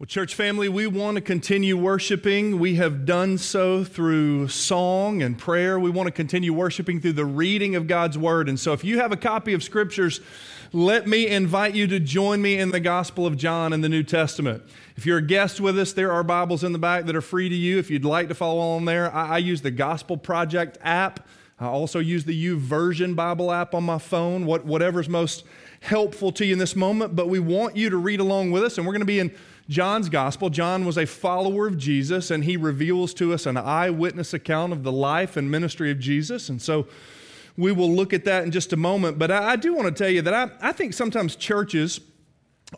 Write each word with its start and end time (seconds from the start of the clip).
Well, 0.00 0.06
church 0.06 0.34
family, 0.34 0.70
we 0.70 0.86
want 0.86 1.16
to 1.16 1.20
continue 1.20 1.76
worshiping. 1.76 2.58
We 2.58 2.76
have 2.76 3.04
done 3.04 3.36
so 3.36 3.84
through 3.84 4.48
song 4.48 5.22
and 5.22 5.36
prayer. 5.36 5.78
We 5.78 5.90
want 5.90 6.06
to 6.06 6.10
continue 6.10 6.54
worshiping 6.54 7.02
through 7.02 7.12
the 7.12 7.26
reading 7.26 7.76
of 7.76 7.86
God's 7.86 8.16
Word. 8.16 8.48
And 8.48 8.58
so, 8.58 8.72
if 8.72 8.82
you 8.82 8.98
have 8.98 9.12
a 9.12 9.16
copy 9.18 9.52
of 9.52 9.62
Scriptures, 9.62 10.22
let 10.72 11.06
me 11.06 11.26
invite 11.26 11.74
you 11.74 11.86
to 11.88 12.00
join 12.00 12.40
me 12.40 12.56
in 12.58 12.70
the 12.70 12.80
Gospel 12.80 13.26
of 13.26 13.36
John 13.36 13.74
in 13.74 13.82
the 13.82 13.90
New 13.90 14.02
Testament. 14.02 14.62
If 14.96 15.04
you're 15.04 15.18
a 15.18 15.22
guest 15.22 15.60
with 15.60 15.78
us, 15.78 15.92
there 15.92 16.10
are 16.10 16.22
Bibles 16.24 16.64
in 16.64 16.72
the 16.72 16.78
back 16.78 17.04
that 17.04 17.14
are 17.14 17.20
free 17.20 17.50
to 17.50 17.54
you. 17.54 17.78
If 17.78 17.90
you'd 17.90 18.06
like 18.06 18.28
to 18.28 18.34
follow 18.34 18.54
along 18.54 18.86
there, 18.86 19.14
I, 19.14 19.34
I 19.34 19.36
use 19.36 19.60
the 19.60 19.70
Gospel 19.70 20.16
Project 20.16 20.78
app. 20.80 21.28
I 21.58 21.66
also 21.66 21.98
use 21.98 22.24
the 22.24 22.46
YouVersion 22.46 23.14
Bible 23.14 23.52
app 23.52 23.74
on 23.74 23.84
my 23.84 23.98
phone, 23.98 24.46
what, 24.46 24.64
whatever's 24.64 25.10
most 25.10 25.44
helpful 25.80 26.32
to 26.32 26.46
you 26.46 26.54
in 26.54 26.58
this 26.58 26.74
moment. 26.74 27.14
But 27.14 27.28
we 27.28 27.38
want 27.38 27.76
you 27.76 27.90
to 27.90 27.98
read 27.98 28.20
along 28.20 28.50
with 28.50 28.62
us, 28.62 28.78
and 28.78 28.86
we're 28.86 28.94
going 28.94 29.00
to 29.00 29.04
be 29.04 29.18
in 29.18 29.30
John's 29.70 30.08
gospel. 30.08 30.50
John 30.50 30.84
was 30.84 30.98
a 30.98 31.06
follower 31.06 31.68
of 31.68 31.78
Jesus, 31.78 32.32
and 32.32 32.42
he 32.42 32.56
reveals 32.56 33.14
to 33.14 33.32
us 33.32 33.46
an 33.46 33.56
eyewitness 33.56 34.34
account 34.34 34.72
of 34.72 34.82
the 34.82 34.90
life 34.90 35.36
and 35.36 35.48
ministry 35.48 35.92
of 35.92 36.00
Jesus. 36.00 36.48
And 36.48 36.60
so 36.60 36.88
we 37.56 37.70
will 37.70 37.90
look 37.90 38.12
at 38.12 38.24
that 38.24 38.42
in 38.42 38.50
just 38.50 38.72
a 38.72 38.76
moment. 38.76 39.16
But 39.16 39.30
I, 39.30 39.52
I 39.52 39.56
do 39.56 39.72
want 39.72 39.86
to 39.86 39.94
tell 39.94 40.10
you 40.10 40.22
that 40.22 40.34
I, 40.34 40.50
I 40.60 40.72
think 40.72 40.92
sometimes 40.92 41.36
churches, 41.36 42.00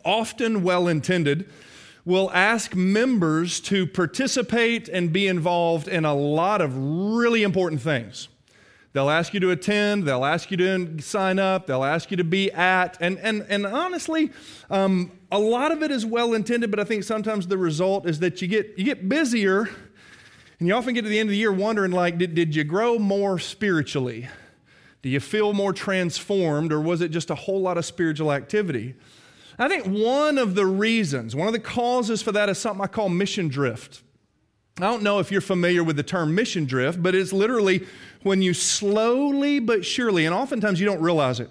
often 0.05 0.61
well 0.61 0.87
intended, 0.87 1.49
will 2.05 2.29
ask 2.31 2.75
members 2.75 3.59
to 3.61 3.87
participate 3.87 4.87
and 4.87 5.11
be 5.11 5.27
involved 5.27 5.87
in 5.87 6.05
a 6.05 6.13
lot 6.13 6.61
of 6.61 6.77
really 6.77 7.41
important 7.41 7.81
things. 7.81 8.27
They'll 8.93 9.09
ask 9.09 9.33
you 9.33 9.39
to 9.39 9.49
attend, 9.49 10.03
they'll 10.03 10.23
ask 10.23 10.51
you 10.51 10.57
to 10.57 11.01
sign 11.01 11.39
up, 11.39 11.65
they'll 11.65 11.83
ask 11.83 12.11
you 12.11 12.17
to 12.17 12.23
be 12.23 12.51
at. 12.51 12.95
And, 13.01 13.17
and, 13.19 13.43
and 13.49 13.65
honestly, 13.65 14.31
um, 14.69 15.11
a 15.31 15.39
lot 15.39 15.71
of 15.71 15.81
it 15.81 15.89
is 15.89 16.05
well 16.05 16.33
intended, 16.33 16.69
but 16.69 16.79
I 16.79 16.83
think 16.83 17.03
sometimes 17.03 17.47
the 17.47 17.57
result 17.57 18.07
is 18.07 18.19
that 18.19 18.41
you 18.41 18.47
get, 18.47 18.75
you 18.77 18.85
get 18.85 19.09
busier 19.09 19.67
and 20.59 20.67
you 20.67 20.75
often 20.75 20.93
get 20.93 21.01
to 21.01 21.09
the 21.09 21.17
end 21.17 21.29
of 21.29 21.31
the 21.31 21.37
year 21.37 21.51
wondering, 21.51 21.91
like, 21.91 22.19
did, 22.19 22.35
did 22.35 22.55
you 22.55 22.63
grow 22.63 22.99
more 22.99 23.39
spiritually? 23.39 24.29
Do 25.01 25.09
you 25.09 25.19
feel 25.19 25.53
more 25.53 25.73
transformed, 25.73 26.71
or 26.71 26.79
was 26.79 27.01
it 27.01 27.09
just 27.09 27.31
a 27.31 27.35
whole 27.35 27.61
lot 27.61 27.79
of 27.79 27.85
spiritual 27.85 28.31
activity? 28.31 28.93
I 29.57 29.67
think 29.67 29.85
one 29.85 30.37
of 30.37 30.55
the 30.55 30.65
reasons, 30.65 31.35
one 31.35 31.47
of 31.47 31.53
the 31.53 31.59
causes 31.59 32.21
for 32.21 32.31
that 32.31 32.47
is 32.47 32.59
something 32.59 32.83
I 32.83 32.87
call 32.87 33.09
mission 33.09 33.47
drift. 33.47 34.03
I 34.77 34.81
don't 34.81 35.03
know 35.03 35.19
if 35.19 35.31
you're 35.31 35.41
familiar 35.41 35.83
with 35.83 35.97
the 35.97 36.03
term 36.03 36.33
mission 36.33 36.65
drift, 36.65 37.01
but 37.01 37.13
it's 37.13 37.31
literally 37.31 37.85
when 38.23 38.41
you 38.41 38.55
slowly 38.55 39.59
but 39.59 39.85
surely, 39.85 40.25
and 40.25 40.33
oftentimes 40.33 40.79
you 40.79 40.85
don't 40.87 41.01
realize 41.01 41.39
it, 41.39 41.49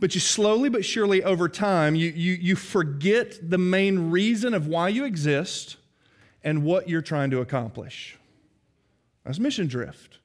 but 0.00 0.14
you 0.14 0.20
slowly 0.20 0.68
but 0.68 0.84
surely 0.84 1.22
over 1.22 1.48
time, 1.48 1.94
you, 1.94 2.10
you, 2.10 2.32
you 2.32 2.56
forget 2.56 3.48
the 3.48 3.58
main 3.58 4.10
reason 4.10 4.54
of 4.54 4.66
why 4.66 4.88
you 4.88 5.04
exist 5.04 5.76
and 6.42 6.64
what 6.64 6.88
you're 6.88 7.00
trying 7.00 7.30
to 7.30 7.40
accomplish. 7.40 8.18
That's 9.24 9.38
mission 9.38 9.68
drift. 9.68 10.18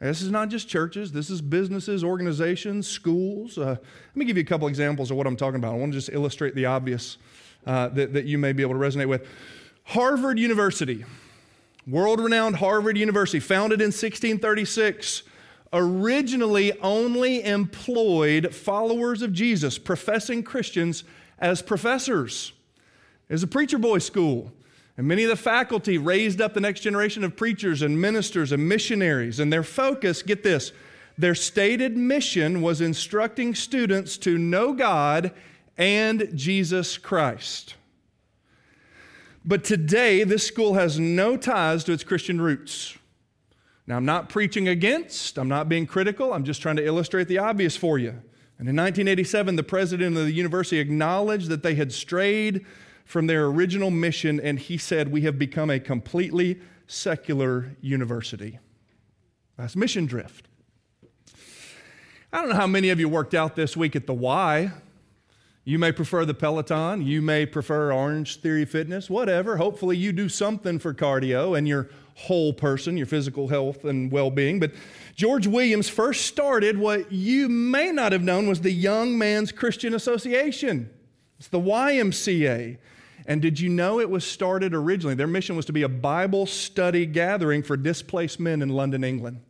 This 0.00 0.20
is 0.20 0.30
not 0.30 0.50
just 0.50 0.68
churches, 0.68 1.12
this 1.12 1.30
is 1.30 1.40
businesses, 1.40 2.04
organizations, 2.04 2.86
schools. 2.88 3.56
Uh, 3.56 3.76
let 3.76 4.16
me 4.16 4.26
give 4.26 4.36
you 4.36 4.42
a 4.42 4.46
couple 4.46 4.68
examples 4.68 5.10
of 5.10 5.16
what 5.16 5.26
I'm 5.26 5.36
talking 5.36 5.56
about. 5.56 5.74
I 5.74 5.78
want 5.78 5.92
to 5.92 5.98
just 5.98 6.10
illustrate 6.10 6.54
the 6.54 6.66
obvious 6.66 7.16
uh, 7.66 7.88
that, 7.88 8.12
that 8.12 8.26
you 8.26 8.36
may 8.36 8.52
be 8.52 8.62
able 8.62 8.74
to 8.74 8.80
resonate 8.80 9.08
with. 9.08 9.26
Harvard 9.84 10.38
University 10.38 11.04
world 11.86 12.20
renowned 12.20 12.56
Harvard 12.56 12.96
University, 12.96 13.40
founded 13.40 13.80
in 13.80 13.86
1636, 13.86 15.22
originally 15.72 16.78
only 16.80 17.44
employed 17.44 18.54
followers 18.54 19.22
of 19.22 19.32
Jesus, 19.32 19.78
professing 19.78 20.42
Christians, 20.42 21.04
as 21.38 21.62
professors. 21.62 22.52
It 23.28 23.32
was 23.32 23.42
a 23.42 23.48
preacher 23.48 23.78
boy 23.78 23.98
school. 23.98 24.52
And 24.96 25.08
many 25.08 25.24
of 25.24 25.30
the 25.30 25.36
faculty 25.36 25.96
raised 25.96 26.42
up 26.42 26.52
the 26.52 26.60
next 26.60 26.80
generation 26.80 27.24
of 27.24 27.36
preachers 27.36 27.80
and 27.80 27.98
ministers 27.98 28.52
and 28.52 28.68
missionaries. 28.68 29.40
And 29.40 29.50
their 29.50 29.62
focus, 29.62 30.22
get 30.22 30.42
this, 30.42 30.72
their 31.16 31.34
stated 31.34 31.96
mission 31.96 32.60
was 32.60 32.80
instructing 32.80 33.54
students 33.54 34.18
to 34.18 34.36
know 34.36 34.74
God 34.74 35.32
and 35.78 36.30
Jesus 36.34 36.98
Christ. 36.98 37.76
But 39.44 39.64
today, 39.64 40.22
this 40.24 40.46
school 40.46 40.74
has 40.74 40.98
no 40.98 41.36
ties 41.36 41.84
to 41.84 41.92
its 41.92 42.04
Christian 42.04 42.40
roots. 42.40 42.96
Now, 43.86 43.96
I'm 43.96 44.04
not 44.04 44.28
preaching 44.28 44.68
against, 44.68 45.38
I'm 45.38 45.48
not 45.48 45.68
being 45.68 45.86
critical, 45.86 46.32
I'm 46.32 46.44
just 46.44 46.60
trying 46.62 46.76
to 46.76 46.84
illustrate 46.84 47.26
the 47.26 47.38
obvious 47.38 47.76
for 47.76 47.98
you. 47.98 48.10
And 48.58 48.68
in 48.68 48.76
1987, 48.76 49.56
the 49.56 49.62
president 49.62 50.16
of 50.16 50.26
the 50.26 50.32
university 50.32 50.78
acknowledged 50.78 51.48
that 51.48 51.62
they 51.62 51.74
had 51.74 51.92
strayed 51.92 52.66
from 53.06 53.26
their 53.26 53.46
original 53.46 53.90
mission, 53.90 54.38
and 54.38 54.58
he 54.58 54.76
said, 54.76 55.10
We 55.10 55.22
have 55.22 55.38
become 55.38 55.70
a 55.70 55.80
completely 55.80 56.60
secular 56.86 57.74
university. 57.80 58.58
That's 59.56 59.74
mission 59.74 60.06
drift. 60.06 60.46
I 62.32 62.40
don't 62.40 62.50
know 62.50 62.56
how 62.56 62.66
many 62.66 62.90
of 62.90 63.00
you 63.00 63.08
worked 63.08 63.34
out 63.34 63.56
this 63.56 63.76
week 63.76 63.96
at 63.96 64.06
the 64.06 64.14
Y. 64.14 64.70
You 65.64 65.78
may 65.78 65.92
prefer 65.92 66.24
the 66.24 66.34
Peloton. 66.34 67.02
You 67.02 67.20
may 67.20 67.44
prefer 67.44 67.92
Orange 67.92 68.40
Theory 68.40 68.64
Fitness, 68.64 69.10
whatever. 69.10 69.58
Hopefully, 69.58 69.96
you 69.96 70.12
do 70.12 70.28
something 70.28 70.78
for 70.78 70.94
cardio 70.94 71.56
and 71.56 71.68
your 71.68 71.90
whole 72.14 72.52
person, 72.52 72.96
your 72.96 73.06
physical 73.06 73.48
health 73.48 73.84
and 73.84 74.10
well 74.10 74.30
being. 74.30 74.58
But 74.58 74.72
George 75.16 75.46
Williams 75.46 75.88
first 75.88 76.26
started 76.26 76.78
what 76.78 77.12
you 77.12 77.48
may 77.48 77.92
not 77.92 78.12
have 78.12 78.22
known 78.22 78.48
was 78.48 78.62
the 78.62 78.70
Young 78.70 79.18
Man's 79.18 79.52
Christian 79.52 79.94
Association. 79.94 80.90
It's 81.38 81.48
the 81.48 81.60
YMCA. 81.60 82.78
And 83.26 83.42
did 83.42 83.60
you 83.60 83.68
know 83.68 84.00
it 84.00 84.08
was 84.08 84.24
started 84.24 84.74
originally? 84.74 85.14
Their 85.14 85.26
mission 85.26 85.56
was 85.56 85.66
to 85.66 85.72
be 85.72 85.82
a 85.82 85.88
Bible 85.88 86.46
study 86.46 87.06
gathering 87.06 87.62
for 87.62 87.76
displaced 87.76 88.40
men 88.40 88.62
in 88.62 88.70
London, 88.70 89.04
England. 89.04 89.40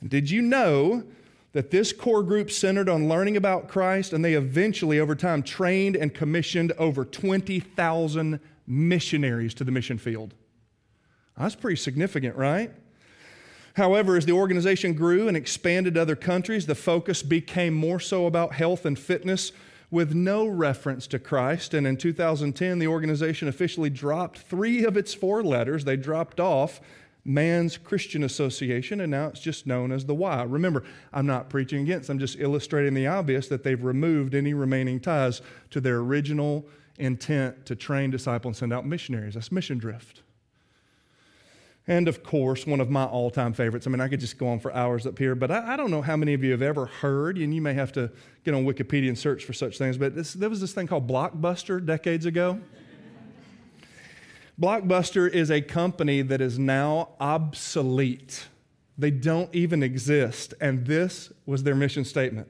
And 0.00 0.10
did 0.10 0.30
you 0.30 0.42
know 0.42 1.04
that 1.52 1.70
this 1.70 1.92
core 1.92 2.22
group 2.22 2.50
centered 2.50 2.88
on 2.88 3.08
learning 3.08 3.36
about 3.36 3.68
Christ, 3.68 4.12
and 4.12 4.24
they 4.24 4.34
eventually, 4.34 5.00
over 5.00 5.14
time, 5.14 5.42
trained 5.42 5.96
and 5.96 6.12
commissioned 6.12 6.72
over 6.72 7.04
20,000 7.04 8.40
missionaries 8.66 9.54
to 9.54 9.64
the 9.64 9.72
mission 9.72 9.98
field. 9.98 10.34
That's 11.38 11.54
pretty 11.54 11.76
significant, 11.76 12.36
right? 12.36 12.72
However, 13.74 14.16
as 14.16 14.26
the 14.26 14.32
organization 14.32 14.92
grew 14.92 15.28
and 15.28 15.36
expanded 15.36 15.94
to 15.94 16.02
other 16.02 16.16
countries, 16.16 16.66
the 16.66 16.74
focus 16.74 17.22
became 17.22 17.74
more 17.74 18.00
so 18.00 18.26
about 18.26 18.54
health 18.54 18.84
and 18.84 18.98
fitness 18.98 19.52
with 19.90 20.14
no 20.14 20.46
reference 20.46 21.06
to 21.06 21.18
Christ. 21.18 21.74
And 21.74 21.86
in 21.86 21.96
2010, 21.96 22.78
the 22.78 22.88
organization 22.88 23.48
officially 23.48 23.88
dropped 23.88 24.38
three 24.38 24.84
of 24.84 24.96
its 24.96 25.14
four 25.14 25.42
letters. 25.42 25.84
They 25.84 25.96
dropped 25.96 26.40
off 26.40 26.80
Man's 27.28 27.76
Christian 27.76 28.24
Association, 28.24 29.02
and 29.02 29.10
now 29.10 29.26
it's 29.26 29.40
just 29.40 29.66
known 29.66 29.92
as 29.92 30.06
the 30.06 30.14
Y. 30.14 30.42
Remember, 30.44 30.82
I'm 31.12 31.26
not 31.26 31.50
preaching 31.50 31.82
against, 31.82 32.08
I'm 32.08 32.18
just 32.18 32.40
illustrating 32.40 32.94
the 32.94 33.06
obvious 33.06 33.48
that 33.48 33.62
they've 33.62 33.82
removed 33.84 34.34
any 34.34 34.54
remaining 34.54 34.98
ties 34.98 35.42
to 35.70 35.80
their 35.80 35.98
original 35.98 36.66
intent 36.96 37.66
to 37.66 37.76
train, 37.76 38.10
disciple, 38.10 38.48
and 38.48 38.56
send 38.56 38.72
out 38.72 38.86
missionaries. 38.86 39.34
That's 39.34 39.52
mission 39.52 39.76
drift. 39.76 40.22
And 41.86 42.08
of 42.08 42.22
course, 42.22 42.66
one 42.66 42.80
of 42.80 42.88
my 42.88 43.04
all 43.04 43.30
time 43.30 43.52
favorites. 43.52 43.86
I 43.86 43.90
mean, 43.90 44.00
I 44.00 44.08
could 44.08 44.20
just 44.20 44.38
go 44.38 44.48
on 44.48 44.58
for 44.58 44.72
hours 44.72 45.06
up 45.06 45.18
here, 45.18 45.34
but 45.34 45.50
I, 45.50 45.74
I, 45.74 45.76
don't 45.76 45.90
know 45.90 46.02
how 46.02 46.16
many 46.16 46.32
of 46.32 46.42
you 46.42 46.52
have 46.52 46.62
ever 46.62 46.86
heard, 46.86 47.36
and 47.36 47.54
you 47.54 47.60
may 47.60 47.74
have 47.74 47.92
to 47.92 48.10
get 48.44 48.54
on 48.54 48.64
Wikipedia 48.64 49.08
and 49.08 49.18
search 49.18 49.44
for 49.44 49.52
such 49.52 49.76
things, 49.76 49.98
but 49.98 50.14
this, 50.14 50.32
there 50.32 50.48
was 50.48 50.62
this 50.62 50.72
thing 50.72 50.86
called 50.86 51.06
Blockbuster 51.06 51.84
decades 51.84 52.24
ago. 52.24 52.58
Blockbuster 54.60 55.30
is 55.30 55.50
a 55.50 55.60
company 55.60 56.22
that 56.22 56.40
is 56.40 56.58
now 56.58 57.10
obsolete. 57.20 58.48
They 58.96 59.12
don't 59.12 59.54
even 59.54 59.82
exist. 59.82 60.54
And 60.60 60.84
this 60.84 61.32
was 61.46 61.62
their 61.62 61.76
mission 61.76 62.04
statement 62.04 62.48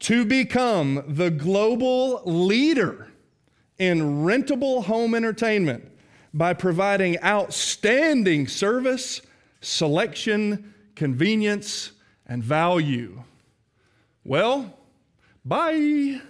to 0.00 0.24
become 0.26 1.02
the 1.06 1.30
global 1.30 2.20
leader 2.26 3.08
in 3.78 4.24
rentable 4.24 4.84
home 4.84 5.14
entertainment 5.14 5.90
by 6.34 6.52
providing 6.52 7.18
outstanding 7.22 8.46
service, 8.46 9.22
selection, 9.60 10.74
convenience, 10.94 11.92
and 12.26 12.42
value. 12.42 13.22
Well, 14.24 14.78
bye. 15.44 16.20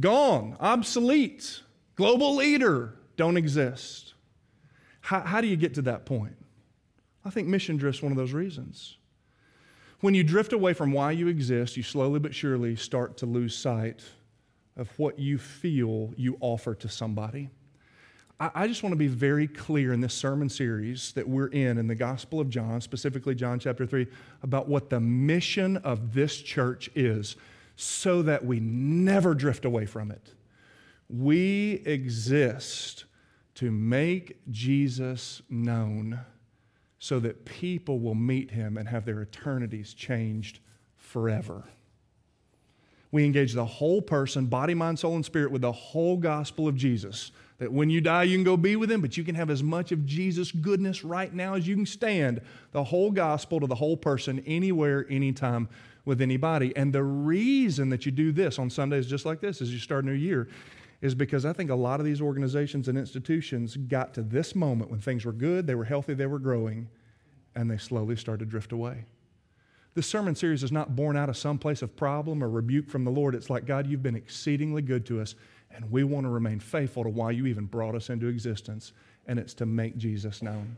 Gone, 0.00 0.56
obsolete, 0.58 1.60
global 1.94 2.34
leader, 2.34 2.94
don't 3.16 3.36
exist. 3.36 4.14
How, 5.00 5.20
how 5.20 5.40
do 5.40 5.46
you 5.46 5.56
get 5.56 5.74
to 5.74 5.82
that 5.82 6.06
point? 6.06 6.36
I 7.24 7.30
think 7.30 7.48
mission 7.48 7.76
drift's 7.76 8.02
one 8.02 8.12
of 8.12 8.18
those 8.18 8.32
reasons. 8.32 8.96
When 10.00 10.14
you 10.14 10.22
drift 10.22 10.52
away 10.52 10.74
from 10.74 10.92
why 10.92 11.12
you 11.12 11.28
exist, 11.28 11.76
you 11.76 11.82
slowly 11.82 12.20
but 12.20 12.34
surely 12.34 12.76
start 12.76 13.16
to 13.18 13.26
lose 13.26 13.56
sight 13.56 14.02
of 14.76 14.90
what 14.98 15.18
you 15.18 15.38
feel 15.38 16.12
you 16.16 16.36
offer 16.40 16.74
to 16.74 16.88
somebody. 16.88 17.50
I, 18.38 18.50
I 18.54 18.66
just 18.66 18.82
want 18.82 18.92
to 18.92 18.98
be 18.98 19.06
very 19.06 19.46
clear 19.46 19.92
in 19.92 20.00
this 20.00 20.14
sermon 20.14 20.48
series 20.48 21.12
that 21.12 21.28
we're 21.28 21.46
in, 21.48 21.78
in 21.78 21.86
the 21.86 21.94
Gospel 21.94 22.40
of 22.40 22.50
John, 22.50 22.80
specifically 22.80 23.34
John 23.34 23.58
chapter 23.58 23.86
3, 23.86 24.06
about 24.42 24.68
what 24.68 24.90
the 24.90 25.00
mission 25.00 25.76
of 25.78 26.12
this 26.12 26.36
church 26.36 26.90
is 26.94 27.36
so 27.76 28.22
that 28.22 28.44
we 28.44 28.60
never 28.60 29.34
drift 29.34 29.64
away 29.64 29.86
from 29.86 30.10
it. 30.10 30.34
We 31.08 31.82
exist 31.84 33.04
to 33.56 33.70
make 33.70 34.38
Jesus 34.50 35.42
known 35.48 36.20
so 36.98 37.20
that 37.20 37.44
people 37.44 38.00
will 38.00 38.14
meet 38.14 38.50
him 38.50 38.76
and 38.76 38.88
have 38.88 39.04
their 39.04 39.20
eternities 39.20 39.94
changed 39.94 40.60
forever. 40.96 41.64
We 43.12 43.24
engage 43.24 43.52
the 43.52 43.64
whole 43.64 44.02
person, 44.02 44.46
body, 44.46 44.74
mind, 44.74 44.98
soul, 44.98 45.14
and 45.14 45.24
spirit, 45.24 45.52
with 45.52 45.62
the 45.62 45.70
whole 45.70 46.16
gospel 46.16 46.66
of 46.66 46.74
Jesus. 46.74 47.30
That 47.58 47.72
when 47.72 47.88
you 47.88 48.00
die, 48.00 48.24
you 48.24 48.36
can 48.36 48.42
go 48.42 48.56
be 48.56 48.74
with 48.74 48.90
him, 48.90 49.00
but 49.00 49.16
you 49.16 49.22
can 49.22 49.36
have 49.36 49.50
as 49.50 49.62
much 49.62 49.92
of 49.92 50.04
Jesus' 50.04 50.50
goodness 50.50 51.04
right 51.04 51.32
now 51.32 51.54
as 51.54 51.68
you 51.68 51.76
can 51.76 51.86
stand. 51.86 52.40
The 52.72 52.82
whole 52.82 53.12
gospel 53.12 53.60
to 53.60 53.68
the 53.68 53.76
whole 53.76 53.96
person, 53.96 54.42
anywhere, 54.46 55.06
anytime, 55.08 55.68
with 56.04 56.20
anybody. 56.20 56.74
And 56.74 56.92
the 56.92 57.04
reason 57.04 57.90
that 57.90 58.04
you 58.04 58.10
do 58.10 58.32
this 58.32 58.58
on 58.58 58.68
Sundays 58.68 59.06
just 59.06 59.24
like 59.24 59.40
this 59.40 59.62
as 59.62 59.72
you 59.72 59.78
start 59.78 60.04
a 60.04 60.08
new 60.08 60.14
year 60.14 60.48
is 61.04 61.14
because 61.14 61.44
I 61.44 61.52
think 61.52 61.68
a 61.68 61.74
lot 61.74 62.00
of 62.00 62.06
these 62.06 62.22
organizations 62.22 62.88
and 62.88 62.96
institutions 62.96 63.76
got 63.76 64.14
to 64.14 64.22
this 64.22 64.54
moment 64.54 64.90
when 64.90 65.00
things 65.00 65.26
were 65.26 65.32
good, 65.32 65.66
they 65.66 65.74
were 65.74 65.84
healthy, 65.84 66.14
they 66.14 66.24
were 66.24 66.38
growing, 66.38 66.88
and 67.54 67.70
they 67.70 67.76
slowly 67.76 68.16
started 68.16 68.46
to 68.46 68.50
drift 68.50 68.72
away. 68.72 69.04
This 69.92 70.06
sermon 70.06 70.34
series 70.34 70.62
is 70.62 70.72
not 70.72 70.96
born 70.96 71.14
out 71.14 71.28
of 71.28 71.36
some 71.36 71.58
place 71.58 71.82
of 71.82 71.94
problem 71.94 72.42
or 72.42 72.48
rebuke 72.48 72.88
from 72.88 73.04
the 73.04 73.10
Lord. 73.10 73.34
It's 73.34 73.50
like, 73.50 73.66
God, 73.66 73.86
you've 73.86 74.02
been 74.02 74.16
exceedingly 74.16 74.80
good 74.80 75.04
to 75.04 75.20
us, 75.20 75.34
and 75.70 75.90
we 75.90 76.04
want 76.04 76.24
to 76.24 76.30
remain 76.30 76.58
faithful 76.58 77.02
to 77.02 77.10
why 77.10 77.32
you 77.32 77.44
even 77.44 77.66
brought 77.66 77.94
us 77.94 78.08
into 78.08 78.26
existence, 78.28 78.94
and 79.26 79.38
it's 79.38 79.52
to 79.54 79.66
make 79.66 79.98
Jesus 79.98 80.40
known. 80.40 80.74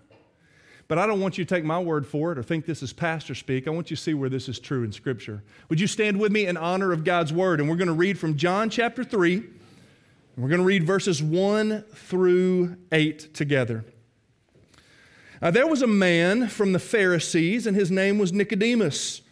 But 0.88 0.98
I 0.98 1.06
don't 1.06 1.20
want 1.20 1.38
you 1.38 1.44
to 1.44 1.54
take 1.54 1.64
my 1.64 1.78
word 1.78 2.04
for 2.04 2.32
it 2.32 2.38
or 2.38 2.42
think 2.42 2.66
this 2.66 2.82
is 2.82 2.92
pastor 2.92 3.36
speak. 3.36 3.68
I 3.68 3.70
want 3.70 3.92
you 3.92 3.96
to 3.96 4.02
see 4.02 4.14
where 4.14 4.28
this 4.28 4.48
is 4.48 4.58
true 4.58 4.82
in 4.82 4.90
Scripture. 4.90 5.44
Would 5.68 5.78
you 5.78 5.86
stand 5.86 6.18
with 6.18 6.32
me 6.32 6.46
in 6.46 6.56
honor 6.56 6.90
of 6.90 7.04
God's 7.04 7.32
word? 7.32 7.60
And 7.60 7.68
we're 7.68 7.76
going 7.76 7.86
to 7.86 7.94
read 7.94 8.18
from 8.18 8.36
John 8.36 8.70
chapter 8.70 9.04
3. 9.04 9.44
We're 10.36 10.48
going 10.48 10.60
to 10.60 10.66
read 10.66 10.84
verses 10.84 11.22
1 11.22 11.82
through 11.94 12.76
8 12.92 13.32
together. 13.32 13.86
Uh, 15.40 15.50
there 15.50 15.66
was 15.66 15.80
a 15.80 15.86
man 15.86 16.48
from 16.48 16.74
the 16.74 16.78
Pharisees, 16.78 17.66
and 17.66 17.74
his 17.74 17.90
name 17.90 18.18
was 18.18 18.34
Nicodemus. 18.34 19.22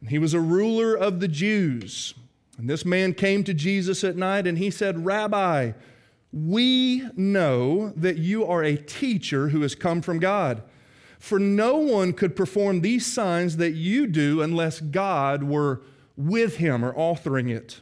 And 0.00 0.10
he 0.10 0.18
was 0.18 0.32
a 0.32 0.38
ruler 0.38 0.94
of 0.94 1.18
the 1.18 1.26
Jews. 1.26 2.14
And 2.56 2.70
this 2.70 2.84
man 2.84 3.14
came 3.14 3.42
to 3.42 3.52
Jesus 3.52 4.04
at 4.04 4.16
night, 4.16 4.46
and 4.46 4.56
he 4.56 4.70
said, 4.70 5.04
Rabbi, 5.04 5.72
we 6.32 7.02
know 7.16 7.92
that 7.96 8.18
you 8.18 8.46
are 8.46 8.62
a 8.62 8.76
teacher 8.76 9.48
who 9.48 9.62
has 9.62 9.74
come 9.74 10.02
from 10.02 10.20
God. 10.20 10.62
For 11.18 11.40
no 11.40 11.78
one 11.78 12.12
could 12.12 12.36
perform 12.36 12.80
these 12.80 13.12
signs 13.12 13.56
that 13.56 13.72
you 13.72 14.06
do 14.06 14.40
unless 14.40 14.80
God 14.80 15.42
were 15.42 15.82
with 16.16 16.58
him 16.58 16.84
or 16.84 16.92
authoring 16.92 17.50
it. 17.50 17.80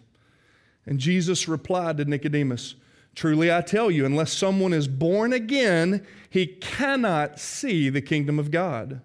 And 0.87 0.99
Jesus 0.99 1.49
replied 1.49 1.99
to 1.99 2.05
Nicodemus, 2.05 2.75
Truly 3.14 3.52
I 3.52 3.61
tell 3.61 3.90
you, 3.90 4.06
unless 4.06 4.32
someone 4.32 4.73
is 4.73 4.88
born 4.88 5.32
again, 5.32 6.06
he 6.31 6.46
cannot 6.46 7.38
see 7.38 7.90
the 7.90 8.00
kingdom 8.00 8.38
of 8.38 8.50
God. 8.50 9.02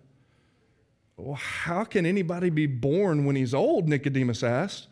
Well, 1.18 1.35
how 1.35 1.83
can 1.83 2.06
anybody 2.06 2.50
be 2.50 2.68
born 2.68 3.25
when 3.25 3.35
he's 3.35 3.53
old? 3.53 3.89
Nicodemus 3.89 4.44
asked. 4.44 4.88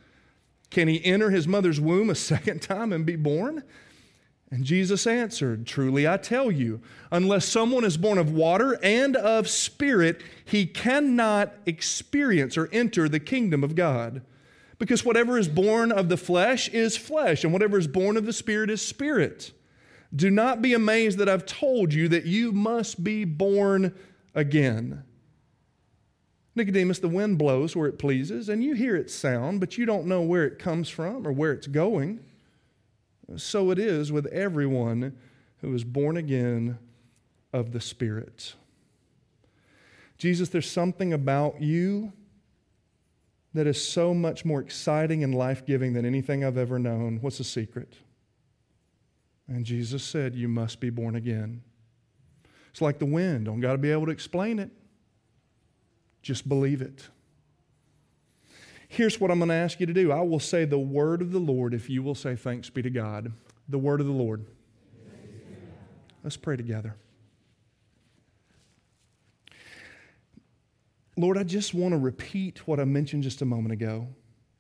Can 0.70 0.88
he 0.88 1.04
enter 1.06 1.30
his 1.30 1.48
mother's 1.48 1.80
womb 1.80 2.10
a 2.10 2.16
second 2.16 2.62
time 2.62 2.92
and 2.92 3.06
be 3.06 3.16
born? 3.16 3.64
And 4.52 4.64
Jesus 4.64 5.08
answered, 5.08 5.66
Truly 5.66 6.08
I 6.08 6.18
tell 6.18 6.52
you, 6.52 6.82
unless 7.12 7.46
someone 7.46 7.84
is 7.84 7.98
born 7.98 8.18
of 8.18 8.32
water 8.32 8.78
and 8.84 9.16
of 9.16 9.48
spirit, 9.50 10.22
he 10.44 10.66
cannot 10.66 11.54
experience 11.66 12.58
or 12.58 12.70
enter 12.72 13.08
the 13.08 13.20
kingdom 13.20 13.64
of 13.64 13.76
God. 13.76 14.22
Because 14.78 15.06
whatever 15.06 15.38
is 15.38 15.48
born 15.48 15.92
of 15.92 16.10
the 16.10 16.18
flesh 16.18 16.70
is 16.70 16.98
flesh, 16.98 17.44
and 17.44 17.54
whatever 17.54 17.78
is 17.78 17.88
born 17.88 18.18
of 18.18 18.26
the 18.26 18.34
Spirit 18.34 18.70
is 18.70 18.82
spirit. 18.82 19.52
Do 20.14 20.30
not 20.30 20.62
be 20.62 20.74
amazed 20.74 21.18
that 21.18 21.30
I've 21.30 21.46
told 21.46 21.94
you 21.94 22.08
that 22.10 22.26
you 22.26 22.52
must 22.52 23.04
be 23.04 23.26
born 23.26 23.94
again. 24.34 25.04
Nicodemus, 26.56 27.00
the 27.00 27.10
wind 27.10 27.38
blows 27.38 27.76
where 27.76 27.88
it 27.88 28.00
pleases, 28.00 28.48
and 28.48 28.64
you 28.64 28.76
hear 28.76 28.96
its 28.96 29.14
sound, 29.14 29.60
but 29.60 29.78
you 29.78 29.86
don't 29.86 30.08
know 30.08 30.22
where 30.22 30.46
it 30.46 30.58
comes 30.58 30.88
from 30.88 31.28
or 31.28 31.32
where 31.32 31.52
it's 31.52 31.68
going. 31.68 32.22
So 33.36 33.72
it 33.72 33.80
is 33.80 34.12
with 34.12 34.28
everyone 34.28 35.18
who 35.58 35.74
is 35.74 35.84
born 35.84 36.16
again 36.16 36.78
of 37.52 37.72
the 37.72 37.82
Spirit. 37.82 38.54
Jesus, 40.18 40.50
there's 40.50 40.70
something 40.70 41.12
about 41.12 41.62
you 41.62 42.14
that 43.56 43.68
is 43.68 43.82
so 43.82 44.14
much 44.14 44.44
more 44.44 44.60
exciting 44.60 45.24
and 45.24 45.34
life 45.34 45.66
giving 45.66 45.94
than 45.94 46.06
anything 46.06 46.44
I've 46.44 46.58
ever 46.58 46.78
known. 46.78 47.20
What's 47.22 47.38
the 47.38 47.46
secret? 47.46 47.94
And 49.48 49.66
Jesus 49.66 50.04
said, 50.04 50.36
You 50.36 50.50
must 50.50 50.82
be 50.82 50.90
born 50.90 51.16
again. 51.16 51.62
It's 52.70 52.82
like 52.82 53.00
the 53.00 53.06
wind. 53.06 53.46
Don't 53.46 53.62
got 53.62 53.72
to 53.72 53.78
be 53.78 53.92
able 53.92 54.08
to 54.08 54.12
explain 54.12 54.60
it. 54.60 54.72
Just 56.22 56.50
believe 56.50 56.82
it. 56.82 57.08
Here's 58.90 59.22
what 59.22 59.32
I'm 59.32 59.40
going 59.40 59.50
to 59.50 59.56
ask 59.56 59.80
you 59.80 59.86
to 59.86 59.94
do 59.94 60.12
I 60.12 60.20
will 60.20 60.42
say 60.42 60.66
the 60.66 60.78
word 60.78 61.22
of 61.22 61.32
the 61.32 61.40
Lord 61.40 61.74
if 61.74 61.90
you 61.90 62.04
will 62.04 62.16
say, 62.16 62.36
Thanks 62.36 62.70
be 62.70 62.82
to 62.82 62.90
God. 62.90 63.32
The 63.70 63.80
word 63.80 64.02
of 64.02 64.06
the 64.06 64.14
Lord. 64.14 64.46
Let's 66.26 66.36
pray 66.36 66.58
together. 66.58 66.98
Lord, 71.18 71.38
I 71.38 71.44
just 71.44 71.74
want 71.74 71.94
to 71.94 71.98
repeat 71.98 72.68
what 72.68 72.80
I 72.80 72.86
mentioned 72.86 73.24
just 73.24 73.42
a 73.42 73.46
moment 73.46 73.72
ago. 73.72 74.08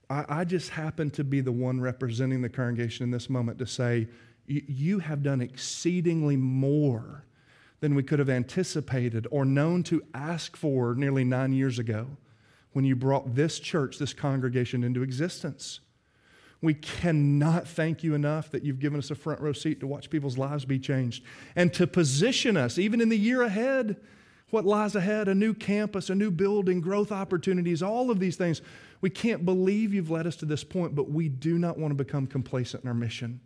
I, 0.09 0.25
I 0.29 0.43
just 0.45 0.69
happen 0.69 1.09
to 1.11 1.23
be 1.23 1.41
the 1.41 1.51
one 1.51 1.81
representing 1.81 2.41
the 2.41 2.49
congregation 2.49 3.03
in 3.03 3.11
this 3.11 3.29
moment 3.29 3.59
to 3.59 3.67
say, 3.67 4.07
You 4.45 4.99
have 4.99 5.21
done 5.21 5.41
exceedingly 5.41 6.37
more 6.37 7.25
than 7.81 7.93
we 7.93 8.03
could 8.03 8.19
have 8.19 8.29
anticipated 8.29 9.27
or 9.31 9.43
known 9.43 9.83
to 9.83 10.01
ask 10.13 10.55
for 10.55 10.95
nearly 10.95 11.23
nine 11.23 11.51
years 11.51 11.77
ago 11.77 12.07
when 12.71 12.85
you 12.85 12.95
brought 12.95 13.35
this 13.35 13.59
church, 13.59 13.97
this 13.97 14.13
congregation 14.13 14.83
into 14.83 15.03
existence. 15.03 15.81
We 16.61 16.73
cannot 16.73 17.67
thank 17.67 18.03
you 18.03 18.15
enough 18.15 18.49
that 18.51 18.63
you've 18.63 18.79
given 18.79 18.97
us 18.97 19.11
a 19.11 19.15
front 19.15 19.41
row 19.41 19.53
seat 19.53 19.81
to 19.81 19.87
watch 19.87 20.09
people's 20.09 20.37
lives 20.37 20.65
be 20.65 20.79
changed 20.79 21.23
and 21.55 21.73
to 21.73 21.85
position 21.85 22.55
us, 22.55 22.77
even 22.77 23.01
in 23.01 23.09
the 23.09 23.17
year 23.17 23.41
ahead, 23.43 23.97
what 24.55 24.65
lies 24.65 24.95
ahead 24.95 25.27
a 25.27 25.35
new 25.35 25.53
campus, 25.53 26.09
a 26.09 26.15
new 26.15 26.31
building, 26.31 26.79
growth 26.79 27.11
opportunities, 27.11 27.83
all 27.83 28.09
of 28.09 28.21
these 28.21 28.37
things. 28.37 28.61
We 29.01 29.09
can't 29.09 29.43
believe 29.43 29.93
you've 29.93 30.09
led 30.09 30.25
us 30.25 30.37
to 30.37 30.45
this 30.45 30.63
point, 30.63 30.95
but 30.95 31.09
we 31.09 31.27
do 31.27 31.59
not 31.59 31.77
want 31.77 31.91
to 31.91 31.95
become 31.95 32.25
complacent 32.25 32.83
in 32.83 32.87
our 32.87 32.93
mission. 32.93 33.41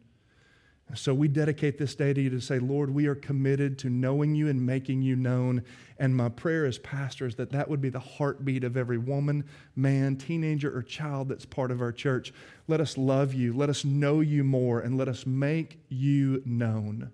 So 0.94 1.16
we 1.16 1.28
dedicate 1.28 1.80
this 1.80 1.96
day 1.96 2.14
to 2.14 2.22
you 2.22 2.30
to 2.30 2.40
say, 2.40 2.60
Lord, 2.60 2.92
we 2.92 3.08
are 3.08 3.16
committed 3.16 3.80
to 3.80 3.90
knowing 3.90 4.36
you 4.36 4.50
and 4.50 4.64
making 4.64 5.02
you 5.02 5.16
known. 5.16 5.64
And 5.98 6.16
my 6.16 6.30
prayer 6.30 6.66
as 6.66 6.78
pastor 6.78 7.26
is 7.26 7.36
that 7.36 7.52
that 7.54 7.68
would 7.68 7.82
be 7.82 7.90
the 7.90 8.00
heartbeat 8.00 8.64
of 8.64 8.78
every 8.78 9.00
woman, 9.00 9.46
man, 9.76 10.16
teenager, 10.16 10.76
or 10.76 10.84
child 10.84 11.30
that's 11.30 11.46
part 11.46 11.72
of 11.72 11.82
our 11.82 11.92
church. 11.92 12.34
Let 12.68 12.82
us 12.82 13.00
love 13.00 13.34
you, 13.34 13.54
let 13.54 13.70
us 13.70 13.84
know 13.84 14.20
you 14.22 14.44
more, 14.44 14.82
and 14.82 14.96
let 14.96 15.08
us 15.08 15.26
make 15.26 15.80
you 15.90 16.44
known 16.46 17.12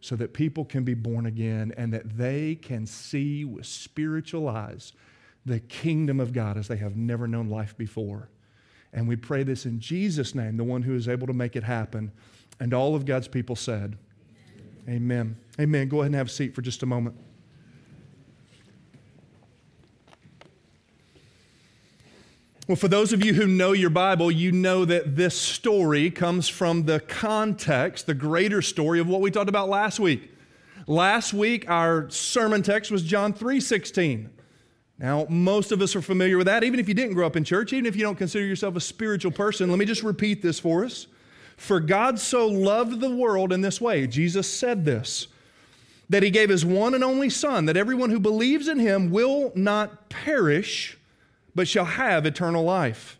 so 0.00 0.16
that 0.16 0.32
people 0.32 0.64
can 0.64 0.84
be 0.84 0.94
born 0.94 1.26
again 1.26 1.72
and 1.76 1.92
that 1.92 2.16
they 2.16 2.54
can 2.54 2.86
see 2.86 3.44
with 3.44 3.66
spiritual 3.66 4.48
eyes 4.48 4.92
the 5.44 5.60
kingdom 5.60 6.20
of 6.20 6.32
God 6.32 6.56
as 6.56 6.68
they 6.68 6.76
have 6.76 6.96
never 6.96 7.26
known 7.26 7.48
life 7.48 7.76
before. 7.76 8.28
And 8.92 9.06
we 9.06 9.16
pray 9.16 9.42
this 9.42 9.66
in 9.66 9.78
Jesus' 9.80 10.34
name, 10.34 10.56
the 10.56 10.64
one 10.64 10.82
who 10.82 10.94
is 10.94 11.08
able 11.08 11.26
to 11.26 11.32
make 11.32 11.56
it 11.56 11.64
happen. 11.64 12.12
And 12.58 12.72
all 12.72 12.94
of 12.94 13.04
God's 13.04 13.28
people 13.28 13.56
said, 13.56 13.98
Amen. 14.88 14.96
Amen. 14.96 15.36
Amen. 15.60 15.88
Go 15.88 15.98
ahead 15.98 16.06
and 16.06 16.14
have 16.14 16.28
a 16.28 16.30
seat 16.30 16.54
for 16.54 16.62
just 16.62 16.82
a 16.82 16.86
moment. 16.86 17.16
Well, 22.68 22.74
for 22.74 22.88
those 22.88 23.12
of 23.12 23.24
you 23.24 23.34
who 23.34 23.46
know 23.46 23.70
your 23.70 23.90
Bible, 23.90 24.28
you 24.28 24.50
know 24.50 24.84
that 24.84 25.14
this 25.14 25.40
story 25.40 26.10
comes 26.10 26.48
from 26.48 26.86
the 26.86 26.98
context, 26.98 28.06
the 28.06 28.14
greater 28.14 28.60
story 28.60 28.98
of 28.98 29.06
what 29.06 29.20
we 29.20 29.30
talked 29.30 29.48
about 29.48 29.68
last 29.68 30.00
week. 30.00 30.32
Last 30.88 31.32
week, 31.32 31.70
our 31.70 32.10
sermon 32.10 32.62
text 32.62 32.90
was 32.90 33.04
John 33.04 33.32
3:16. 33.32 34.30
Now, 34.98 35.28
most 35.28 35.70
of 35.70 35.80
us 35.80 35.94
are 35.94 36.02
familiar 36.02 36.36
with 36.38 36.48
that, 36.48 36.64
even 36.64 36.80
if 36.80 36.88
you 36.88 36.94
didn't 36.94 37.14
grow 37.14 37.26
up 37.26 37.36
in 37.36 37.44
church, 37.44 37.72
even 37.72 37.86
if 37.86 37.94
you 37.94 38.02
don't 38.02 38.18
consider 38.18 38.44
yourself 38.44 38.74
a 38.74 38.80
spiritual 38.80 39.30
person. 39.30 39.70
Let 39.70 39.78
me 39.78 39.84
just 39.84 40.02
repeat 40.02 40.42
this 40.42 40.58
for 40.58 40.84
us. 40.84 41.06
For 41.56 41.78
God 41.78 42.18
so 42.18 42.48
loved 42.48 43.00
the 43.00 43.14
world 43.14 43.52
in 43.52 43.60
this 43.60 43.80
way, 43.80 44.08
Jesus 44.08 44.50
said 44.52 44.84
this, 44.84 45.28
that 46.10 46.24
he 46.24 46.30
gave 46.30 46.48
his 46.48 46.64
one 46.64 46.94
and 46.94 47.04
only 47.04 47.30
Son, 47.30 47.66
that 47.66 47.76
everyone 47.76 48.10
who 48.10 48.18
believes 48.18 48.66
in 48.66 48.80
him 48.80 49.12
will 49.12 49.52
not 49.54 50.08
perish 50.08 50.98
but 51.56 51.66
shall 51.66 51.84
have 51.84 52.26
eternal 52.26 52.62
life. 52.62 53.18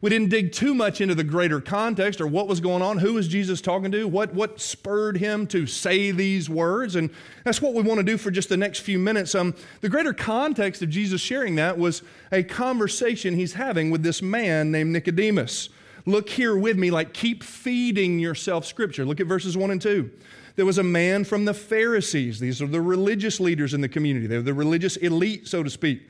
We 0.00 0.10
didn't 0.10 0.28
dig 0.28 0.52
too 0.52 0.74
much 0.74 1.00
into 1.00 1.14
the 1.14 1.24
greater 1.24 1.60
context 1.60 2.20
or 2.20 2.26
what 2.26 2.48
was 2.48 2.60
going 2.60 2.82
on, 2.82 2.98
who 2.98 3.14
was 3.14 3.28
Jesus 3.28 3.60
talking 3.60 3.90
to, 3.92 4.06
what, 4.06 4.34
what 4.34 4.60
spurred 4.60 5.16
him 5.16 5.46
to 5.48 5.66
say 5.66 6.10
these 6.10 6.50
words. 6.50 6.96
And 6.96 7.10
that's 7.44 7.62
what 7.62 7.72
we 7.72 7.82
want 7.82 7.98
to 7.98 8.04
do 8.04 8.18
for 8.18 8.30
just 8.30 8.48
the 8.48 8.56
next 8.56 8.80
few 8.80 8.98
minutes. 8.98 9.34
Um, 9.34 9.54
the 9.80 9.88
greater 9.88 10.12
context 10.12 10.82
of 10.82 10.90
Jesus 10.90 11.20
sharing 11.20 11.56
that 11.56 11.78
was 11.78 12.02
a 12.30 12.42
conversation 12.42 13.34
he's 13.34 13.54
having 13.54 13.90
with 13.90 14.02
this 14.02 14.20
man 14.20 14.70
named 14.70 14.92
Nicodemus. 14.92 15.70
Look 16.04 16.28
here 16.28 16.56
with 16.56 16.76
me, 16.76 16.90
like 16.90 17.12
keep 17.12 17.42
feeding 17.42 18.18
yourself 18.18 18.66
scripture. 18.66 19.04
Look 19.04 19.20
at 19.20 19.26
verses 19.26 19.56
1 19.56 19.70
and 19.70 19.82
2. 19.82 20.10
There 20.56 20.66
was 20.66 20.78
a 20.78 20.82
man 20.82 21.24
from 21.24 21.44
the 21.46 21.54
Pharisees. 21.54 22.38
These 22.38 22.62
are 22.62 22.66
the 22.66 22.80
religious 22.80 23.40
leaders 23.40 23.74
in 23.74 23.80
the 23.80 23.88
community, 23.88 24.26
they're 24.26 24.42
the 24.42 24.54
religious 24.54 24.96
elite, 24.96 25.48
so 25.48 25.62
to 25.62 25.70
speak. 25.70 26.02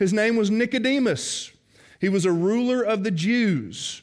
His 0.00 0.14
name 0.14 0.36
was 0.36 0.50
Nicodemus. 0.50 1.52
He 2.00 2.08
was 2.08 2.24
a 2.24 2.32
ruler 2.32 2.82
of 2.82 3.04
the 3.04 3.10
Jews. 3.10 4.00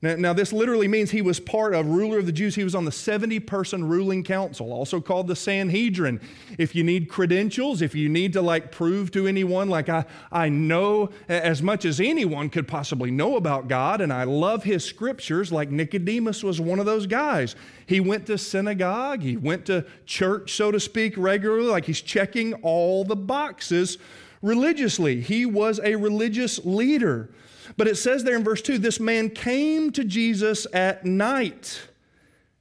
Now, 0.00 0.14
now, 0.14 0.32
this 0.32 0.50
literally 0.50 0.88
means 0.88 1.10
he 1.10 1.20
was 1.20 1.40
part 1.40 1.74
of 1.74 1.86
ruler 1.86 2.18
of 2.18 2.24
the 2.24 2.32
Jews. 2.32 2.54
He 2.54 2.64
was 2.64 2.74
on 2.74 2.86
the 2.86 2.92
70 2.92 3.40
person 3.40 3.86
ruling 3.86 4.22
council, 4.24 4.72
also 4.72 4.98
called 4.98 5.26
the 5.26 5.36
Sanhedrin. 5.36 6.20
If 6.56 6.74
you 6.74 6.84
need 6.84 7.10
credentials, 7.10 7.82
if 7.82 7.94
you 7.94 8.08
need 8.08 8.32
to 8.34 8.40
like 8.40 8.70
prove 8.70 9.10
to 9.10 9.26
anyone, 9.26 9.68
like 9.68 9.90
I, 9.90 10.06
I 10.32 10.48
know 10.48 11.10
as 11.28 11.62
much 11.62 11.84
as 11.84 12.00
anyone 12.00 12.48
could 12.48 12.66
possibly 12.66 13.10
know 13.10 13.36
about 13.36 13.68
God, 13.68 14.00
and 14.00 14.10
I 14.12 14.24
love 14.24 14.62
his 14.64 14.84
scriptures, 14.84 15.52
like 15.52 15.70
Nicodemus 15.70 16.42
was 16.42 16.60
one 16.60 16.78
of 16.78 16.86
those 16.86 17.06
guys. 17.06 17.56
He 17.90 17.98
went 17.98 18.26
to 18.26 18.38
synagogue, 18.38 19.20
he 19.20 19.36
went 19.36 19.66
to 19.66 19.84
church, 20.06 20.54
so 20.54 20.70
to 20.70 20.78
speak, 20.78 21.14
regularly, 21.16 21.66
like 21.66 21.86
he's 21.86 22.00
checking 22.00 22.54
all 22.62 23.02
the 23.02 23.16
boxes 23.16 23.98
religiously. 24.42 25.20
He 25.20 25.44
was 25.44 25.80
a 25.82 25.96
religious 25.96 26.64
leader. 26.64 27.30
But 27.76 27.88
it 27.88 27.96
says 27.96 28.22
there 28.22 28.36
in 28.36 28.44
verse 28.44 28.62
2 28.62 28.78
this 28.78 29.00
man 29.00 29.28
came 29.28 29.90
to 29.90 30.04
Jesus 30.04 30.68
at 30.72 31.04
night. 31.04 31.80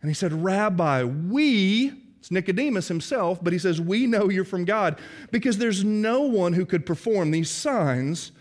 And 0.01 0.09
he 0.09 0.15
said, 0.15 0.33
Rabbi, 0.33 1.03
we, 1.03 1.93
it's 2.17 2.31
Nicodemus 2.31 2.87
himself, 2.87 3.37
but 3.43 3.53
he 3.53 3.59
says, 3.59 3.79
We 3.79 4.07
know 4.07 4.29
you're 4.29 4.43
from 4.43 4.65
God 4.65 4.99
because 5.29 5.59
there's 5.59 5.83
no 5.83 6.21
one 6.21 6.53
who 6.53 6.65
could 6.65 6.87
perform 6.87 7.29
these 7.29 7.51
signs 7.51 8.31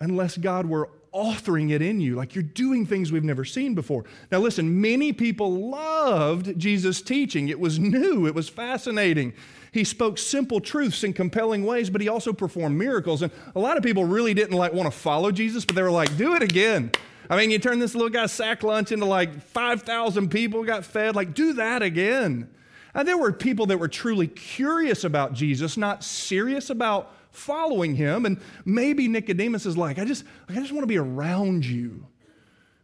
unless 0.00 0.36
God 0.36 0.66
were 0.66 0.90
authoring 1.14 1.70
it 1.70 1.82
in 1.82 2.00
you. 2.00 2.14
Like 2.14 2.34
you're 2.34 2.42
doing 2.42 2.86
things 2.86 3.10
we've 3.10 3.24
never 3.24 3.44
seen 3.44 3.74
before. 3.74 4.04
Now, 4.30 4.38
listen, 4.38 4.80
many 4.80 5.12
people 5.12 5.68
loved 5.70 6.58
Jesus' 6.58 7.02
teaching. 7.02 7.48
It 7.48 7.58
was 7.58 7.78
new, 7.78 8.26
it 8.26 8.34
was 8.34 8.48
fascinating. 8.48 9.32
He 9.72 9.84
spoke 9.84 10.18
simple 10.18 10.60
truths 10.60 11.04
in 11.04 11.12
compelling 11.12 11.64
ways, 11.64 11.90
but 11.90 12.00
he 12.00 12.08
also 12.08 12.32
performed 12.32 12.76
miracles. 12.76 13.22
And 13.22 13.30
a 13.54 13.60
lot 13.60 13.76
of 13.76 13.82
people 13.82 14.04
really 14.04 14.34
didn't 14.34 14.56
like 14.56 14.72
want 14.72 14.92
to 14.92 14.96
follow 14.96 15.30
Jesus, 15.30 15.64
but 15.64 15.76
they 15.76 15.82
were 15.82 15.90
like, 15.90 16.16
do 16.16 16.34
it 16.34 16.42
again. 16.42 16.90
I 17.28 17.36
mean, 17.36 17.52
you 17.52 17.60
turn 17.60 17.78
this 17.78 17.94
little 17.94 18.10
guy's 18.10 18.32
sack 18.32 18.64
lunch 18.64 18.90
into 18.90 19.04
like 19.04 19.40
5,000 19.40 20.28
people 20.30 20.64
got 20.64 20.84
fed. 20.84 21.14
Like, 21.14 21.34
do 21.34 21.52
that 21.54 21.82
again. 21.82 22.50
And 22.92 23.06
there 23.06 23.16
were 23.16 23.32
people 23.32 23.66
that 23.66 23.78
were 23.78 23.86
truly 23.86 24.26
curious 24.26 25.04
about 25.04 25.32
Jesus, 25.32 25.76
not 25.76 26.02
serious 26.02 26.70
about 26.70 27.14
following 27.32 27.94
him. 27.94 28.26
And 28.26 28.40
maybe 28.64 29.08
Nicodemus 29.08 29.66
is 29.66 29.76
like, 29.76 29.98
I 29.98 30.04
just, 30.04 30.24
I 30.48 30.54
just 30.54 30.72
want 30.72 30.82
to 30.82 30.88
be 30.88 30.98
around 30.98 31.64
you. 31.64 32.06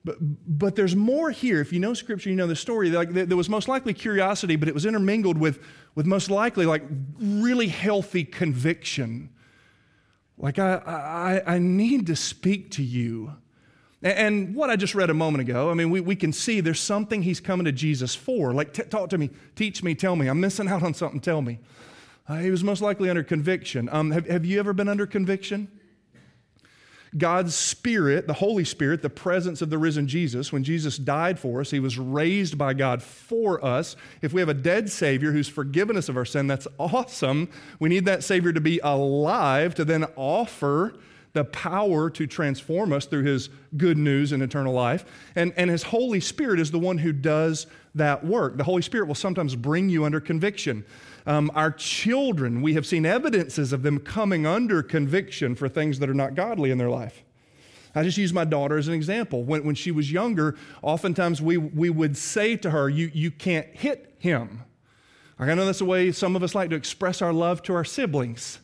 But, 0.05 0.17
but 0.21 0.77
there's 0.77 0.95
more 0.95 1.31
here. 1.33 1.61
If 1.61 1.73
you 1.73 1.81
know 1.81 1.93
scripture, 1.93 2.31
you 2.31 2.37
know 2.37 2.47
the 2.47 2.55
story. 2.55 2.91
Like, 2.91 3.11
there 3.11 3.37
was 3.37 3.49
most 3.49 3.67
likely 3.67 3.93
curiosity, 3.93 4.55
but 4.55 4.69
it 4.69 4.75
was 4.75 4.87
intermingled 4.87 5.37
with, 5.37 5.61
with 5.97 6.07
most 6.07 6.31
likely 6.31 6.65
like 6.65 6.83
really 7.19 7.67
healthy 7.67 8.23
conviction. 8.23 9.31
Like, 10.39 10.59
I, 10.61 11.43
I, 11.47 11.55
I 11.55 11.59
need 11.59 12.07
to 12.07 12.15
speak 12.15 12.71
to 12.73 12.85
you. 12.85 13.33
And 14.03 14.55
what 14.55 14.71
I 14.71 14.77
just 14.77 14.95
read 14.95 15.11
a 15.11 15.15
moment 15.15 15.41
ago, 15.41 15.71
I 15.71 15.75
mean, 15.75 15.91
we, 15.91 16.01
we 16.01 16.15
can 16.15 16.33
see 16.33 16.61
there's 16.61 16.79
something 16.79 17.23
he's 17.23 17.41
coming 17.41 17.65
to 17.65 17.73
Jesus 17.73 18.15
for. 18.15 18.53
Like, 18.53 18.75
t- 18.75 18.85
talk 18.85 19.09
to 19.11 19.19
me, 19.19 19.31
teach 19.57 19.83
me, 19.83 19.97
tell 19.97 20.15
me. 20.15 20.29
I'm 20.29 20.39
missing 20.39 20.69
out 20.69 20.85
on 20.85 20.95
something, 20.95 21.19
tell 21.19 21.43
me. 21.43 21.59
Uh, 22.29 22.39
he 22.39 22.51
was 22.51 22.65
most 22.65 22.83
likely 22.83 23.09
under 23.09 23.23
conviction. 23.23 23.89
Um, 23.91 24.11
have, 24.11 24.27
have 24.27 24.45
you 24.45 24.59
ever 24.59 24.73
been 24.73 24.89
under 24.89 25.07
conviction? 25.07 25.69
God's 27.17 27.55
Spirit, 27.55 28.27
the 28.27 28.35
Holy 28.35 28.65
Spirit, 28.65 29.01
the 29.01 29.09
presence 29.09 29.63
of 29.63 29.71
the 29.71 29.79
risen 29.79 30.07
Jesus, 30.07 30.53
when 30.53 30.65
Jesus 30.65 30.99
died 30.99 31.39
for 31.39 31.61
us, 31.61 31.71
he 31.71 31.81
was 31.81 31.99
raised 31.99 32.59
by 32.59 32.75
God 32.75 33.03
for 33.03 33.65
us. 33.65 33.97
If 34.23 34.33
we 34.33 34.41
have 34.41 34.49
a 34.49 34.55
dead 34.55 34.91
Savior 34.91 35.33
who's 35.33 35.49
forgiven 35.49 35.97
us 35.97 36.09
of 36.09 36.17
our 36.17 36.25
sin, 36.25 36.47
that's 36.47 36.67
awesome. 36.79 37.49
We 37.79 37.89
need 37.89 38.05
that 38.07 38.25
Savior 38.25 38.53
to 38.53 38.61
be 38.61 38.81
alive 38.83 39.75
to 39.77 39.85
then 39.85 40.05
offer 40.17 40.95
the 41.33 41.45
power 41.45 42.09
to 42.11 42.27
transform 42.27 42.93
us 42.93 43.05
through 43.07 43.25
his 43.25 43.51
good 43.77 43.99
news 43.99 44.33
and 44.33 44.43
eternal 44.43 44.73
life. 44.73 45.05
And, 45.37 45.53
and 45.57 45.71
his 45.71 45.85
Holy 45.85 46.21
Spirit 46.21 46.59
is 46.59 46.71
the 46.71 46.79
one 46.79 46.99
who 46.99 47.13
does 47.13 47.67
that 47.95 48.25
work. 48.25 48.57
The 48.57 48.65
Holy 48.65 48.83
Spirit 48.83 49.07
will 49.07 49.15
sometimes 49.15 49.55
bring 49.55 49.89
you 49.89 50.05
under 50.05 50.21
conviction. 50.21 50.85
Um, 51.27 51.51
our 51.55 51.73
children, 51.73 52.63
we 52.63 52.75
have 52.75 52.87
seen 52.87 53.05
evidences 53.05 53.73
of 53.73 53.83
them 53.83 53.99
coming 53.99 54.47
under 54.47 54.83
conviction 54.83 55.57
for 55.57 55.69
things 55.69 55.99
that 55.99 56.09
are 56.09 56.15
not 56.15 56.35
godly 56.35 56.71
in 56.71 56.79
their 56.79 56.91
life. 56.91 57.25
I 57.97 58.03
just 58.03 58.19
use 58.19 58.33
my 58.33 58.45
daughter 58.45 58.77
as 58.77 58.89
an 58.89 58.95
example. 58.95 59.43
When, 59.43 59.65
when 59.65 59.75
she 59.75 59.91
was 59.91 60.13
younger, 60.13 60.57
oftentimes 60.83 61.43
we, 61.43 61.57
we 61.57 61.91
would 61.91 62.17
say 62.17 62.57
to 62.59 62.71
her, 62.71 62.89
you, 62.89 63.11
you 63.13 63.31
can't 63.31 63.67
hit 63.69 64.15
him. 64.19 64.63
I 65.39 65.53
know 65.55 65.67
that's 65.67 65.81
the 65.81 65.85
way 65.85 66.13
some 66.13 66.37
of 66.37 66.43
us 66.43 66.55
like 66.55 66.71
to 66.71 66.77
express 66.77 67.21
our 67.21 67.33
love 67.33 67.63
to 67.65 67.75
our 67.75 67.85
siblings, 67.85 68.61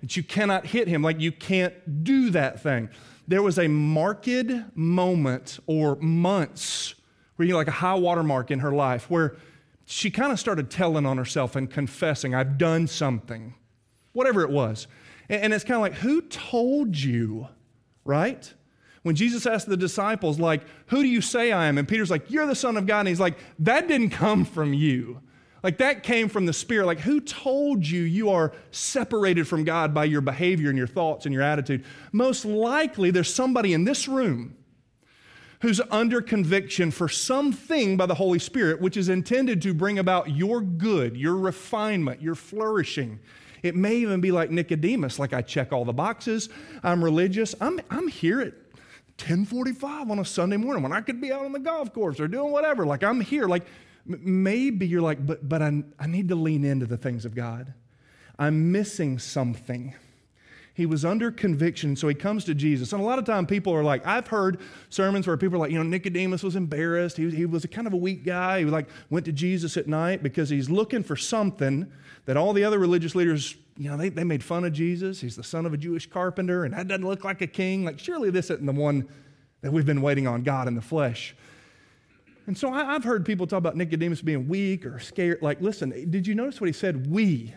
that 0.00 0.16
you 0.16 0.22
cannot 0.22 0.66
hit 0.66 0.86
him, 0.86 1.02
like 1.02 1.18
you 1.18 1.32
can't 1.32 2.04
do 2.04 2.30
that 2.30 2.62
thing. 2.62 2.90
There 3.26 3.42
was 3.42 3.58
a 3.58 3.68
marked 3.68 4.28
moment 4.74 5.58
or 5.66 5.96
months 5.96 6.94
where 7.36 7.48
you 7.48 7.56
like 7.56 7.68
a 7.68 7.72
high 7.72 7.94
water 7.94 8.22
mark 8.22 8.50
in 8.50 8.60
her 8.60 8.72
life 8.72 9.10
where 9.10 9.36
she 9.84 10.10
kind 10.10 10.32
of 10.32 10.40
started 10.40 10.70
telling 10.70 11.06
on 11.06 11.18
herself 11.18 11.56
and 11.56 11.70
confessing, 11.70 12.34
I've 12.34 12.58
done 12.58 12.86
something, 12.86 13.54
whatever 14.12 14.42
it 14.42 14.50
was. 14.50 14.86
And, 15.28 15.52
it's 15.54 15.64
kind 15.64 15.76
of 15.76 15.82
like, 15.82 15.94
who 15.94 16.22
told 16.22 16.96
you, 16.96 17.48
right? 18.04 18.52
When 19.02 19.14
Jesus 19.14 19.46
asked 19.46 19.68
the 19.68 19.76
disciples, 19.76 20.38
like, 20.38 20.62
who 20.86 21.02
do 21.02 21.08
you 21.08 21.20
say 21.20 21.52
I 21.52 21.66
am? 21.66 21.78
And 21.78 21.88
Peter's 21.88 22.10
like, 22.10 22.30
you're 22.30 22.46
the 22.46 22.54
Son 22.54 22.76
of 22.76 22.86
God. 22.86 23.00
And 23.00 23.08
he's 23.08 23.20
like, 23.20 23.38
that 23.60 23.88
didn't 23.88 24.10
come 24.10 24.44
from 24.44 24.74
you. 24.74 25.20
Like, 25.62 25.78
that 25.78 26.02
came 26.02 26.28
from 26.28 26.44
the 26.44 26.52
Spirit. 26.52 26.86
Like, 26.86 27.00
who 27.00 27.20
told 27.20 27.86
you 27.86 28.02
you 28.02 28.30
are 28.30 28.52
separated 28.70 29.48
from 29.48 29.64
God 29.64 29.94
by 29.94 30.04
your 30.04 30.20
behavior 30.20 30.68
and 30.68 30.76
your 30.76 30.86
thoughts 30.86 31.24
and 31.24 31.32
your 31.32 31.42
attitude? 31.42 31.84
Most 32.12 32.44
likely, 32.44 33.10
there's 33.10 33.32
somebody 33.32 33.72
in 33.72 33.84
this 33.84 34.06
room 34.06 34.56
who's 35.64 35.80
under 35.90 36.20
conviction 36.20 36.90
for 36.90 37.08
something 37.08 37.96
by 37.96 38.04
the 38.04 38.14
Holy 38.14 38.38
Spirit, 38.38 38.82
which 38.82 38.98
is 38.98 39.08
intended 39.08 39.62
to 39.62 39.72
bring 39.72 39.98
about 39.98 40.28
your 40.28 40.60
good, 40.60 41.16
your 41.16 41.34
refinement, 41.36 42.20
your 42.20 42.34
flourishing. 42.34 43.18
It 43.62 43.74
may 43.74 43.96
even 43.96 44.20
be 44.20 44.30
like 44.30 44.50
Nicodemus, 44.50 45.18
like 45.18 45.32
I 45.32 45.40
check 45.40 45.72
all 45.72 45.86
the 45.86 45.92
boxes, 45.94 46.50
I'm 46.82 47.02
religious, 47.02 47.54
I'm, 47.62 47.80
I'm 47.88 48.08
here 48.08 48.42
at 48.42 48.52
1045 49.16 50.10
on 50.10 50.18
a 50.18 50.24
Sunday 50.26 50.58
morning 50.58 50.82
when 50.82 50.92
I 50.92 51.00
could 51.00 51.18
be 51.18 51.32
out 51.32 51.46
on 51.46 51.52
the 51.52 51.60
golf 51.60 51.94
course 51.94 52.20
or 52.20 52.28
doing 52.28 52.52
whatever. 52.52 52.84
Like 52.84 53.02
I'm 53.02 53.22
here. 53.22 53.48
Like 53.48 53.64
maybe 54.04 54.86
you're 54.86 55.00
like, 55.00 55.24
but, 55.24 55.48
but 55.48 55.62
I, 55.62 55.82
I 55.98 56.06
need 56.06 56.28
to 56.28 56.34
lean 56.34 56.66
into 56.66 56.84
the 56.84 56.98
things 56.98 57.24
of 57.24 57.34
God. 57.34 57.72
I'm 58.38 58.70
missing 58.70 59.18
something. 59.18 59.94
He 60.74 60.86
was 60.86 61.04
under 61.04 61.30
conviction, 61.30 61.94
so 61.94 62.08
he 62.08 62.16
comes 62.16 62.44
to 62.46 62.54
Jesus. 62.54 62.92
And 62.92 63.00
a 63.00 63.04
lot 63.04 63.20
of 63.20 63.24
time 63.24 63.46
people 63.46 63.72
are 63.72 63.84
like, 63.84 64.04
I've 64.04 64.26
heard 64.26 64.60
sermons 64.90 65.24
where 65.24 65.36
people 65.36 65.54
are 65.54 65.60
like, 65.60 65.70
you 65.70 65.78
know, 65.78 65.84
Nicodemus 65.84 66.42
was 66.42 66.56
embarrassed. 66.56 67.16
He, 67.16 67.30
he 67.30 67.46
was 67.46 67.62
a 67.62 67.68
kind 67.68 67.86
of 67.86 67.92
a 67.92 67.96
weak 67.96 68.24
guy. 68.24 68.58
He 68.58 68.64
like 68.64 68.88
went 69.08 69.24
to 69.26 69.32
Jesus 69.32 69.76
at 69.76 69.86
night 69.86 70.20
because 70.20 70.48
he's 70.48 70.68
looking 70.68 71.04
for 71.04 71.14
something 71.14 71.90
that 72.26 72.36
all 72.36 72.52
the 72.52 72.64
other 72.64 72.80
religious 72.80 73.14
leaders, 73.14 73.54
you 73.76 73.88
know, 73.88 73.96
they, 73.96 74.08
they 74.08 74.24
made 74.24 74.42
fun 74.42 74.64
of 74.64 74.72
Jesus. 74.72 75.20
He's 75.20 75.36
the 75.36 75.44
son 75.44 75.64
of 75.64 75.72
a 75.72 75.76
Jewish 75.76 76.10
carpenter, 76.10 76.64
and 76.64 76.74
that 76.74 76.88
doesn't 76.88 77.06
look 77.06 77.22
like 77.22 77.40
a 77.40 77.46
king. 77.46 77.84
Like, 77.84 78.00
surely 78.00 78.30
this 78.30 78.46
isn't 78.46 78.66
the 78.66 78.72
one 78.72 79.08
that 79.60 79.72
we've 79.72 79.86
been 79.86 80.02
waiting 80.02 80.26
on, 80.26 80.42
God 80.42 80.66
in 80.66 80.74
the 80.74 80.82
flesh. 80.82 81.36
And 82.48 82.58
so 82.58 82.72
I, 82.72 82.96
I've 82.96 83.04
heard 83.04 83.24
people 83.24 83.46
talk 83.46 83.58
about 83.58 83.76
Nicodemus 83.76 84.22
being 84.22 84.48
weak 84.48 84.84
or 84.86 84.98
scared. 84.98 85.40
Like, 85.40 85.60
listen, 85.60 86.10
did 86.10 86.26
you 86.26 86.34
notice 86.34 86.60
what 86.60 86.66
he 86.66 86.72
said? 86.72 87.06
We. 87.06 87.54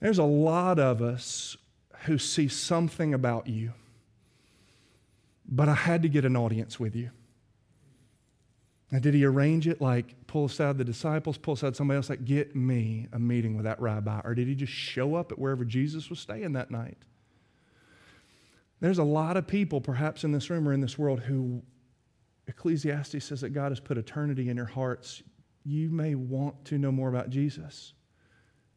There's 0.00 0.18
a 0.18 0.24
lot 0.24 0.78
of 0.78 1.00
us 1.00 1.56
who 2.04 2.18
see 2.18 2.48
something 2.48 3.14
about 3.14 3.46
you, 3.46 3.72
but 5.48 5.68
I 5.68 5.74
had 5.74 6.02
to 6.02 6.08
get 6.08 6.24
an 6.24 6.36
audience 6.36 6.78
with 6.78 6.94
you. 6.94 7.10
Now, 8.92 9.00
did 9.00 9.14
he 9.14 9.24
arrange 9.24 9.66
it 9.66 9.80
like 9.80 10.26
pull 10.26 10.44
aside 10.44 10.78
the 10.78 10.84
disciples, 10.84 11.38
pull 11.38 11.54
aside 11.54 11.74
somebody 11.74 11.96
else, 11.96 12.08
like 12.08 12.24
get 12.24 12.54
me 12.54 13.08
a 13.12 13.18
meeting 13.18 13.56
with 13.56 13.64
that 13.64 13.80
rabbi? 13.80 14.20
Or 14.22 14.34
did 14.34 14.46
he 14.46 14.54
just 14.54 14.72
show 14.72 15.16
up 15.16 15.32
at 15.32 15.38
wherever 15.38 15.64
Jesus 15.64 16.08
was 16.08 16.20
staying 16.20 16.52
that 16.52 16.70
night? 16.70 16.98
There's 18.80 18.98
a 18.98 19.04
lot 19.04 19.36
of 19.36 19.46
people, 19.46 19.80
perhaps 19.80 20.22
in 20.22 20.32
this 20.32 20.50
room 20.50 20.68
or 20.68 20.72
in 20.72 20.80
this 20.80 20.98
world, 20.98 21.20
who 21.20 21.62
Ecclesiastes 22.46 23.24
says 23.24 23.40
that 23.40 23.50
God 23.50 23.72
has 23.72 23.80
put 23.80 23.98
eternity 23.98 24.50
in 24.50 24.56
your 24.56 24.66
hearts. 24.66 25.22
You 25.64 25.90
may 25.90 26.14
want 26.14 26.64
to 26.66 26.78
know 26.78 26.92
more 26.92 27.08
about 27.08 27.30
Jesus 27.30 27.94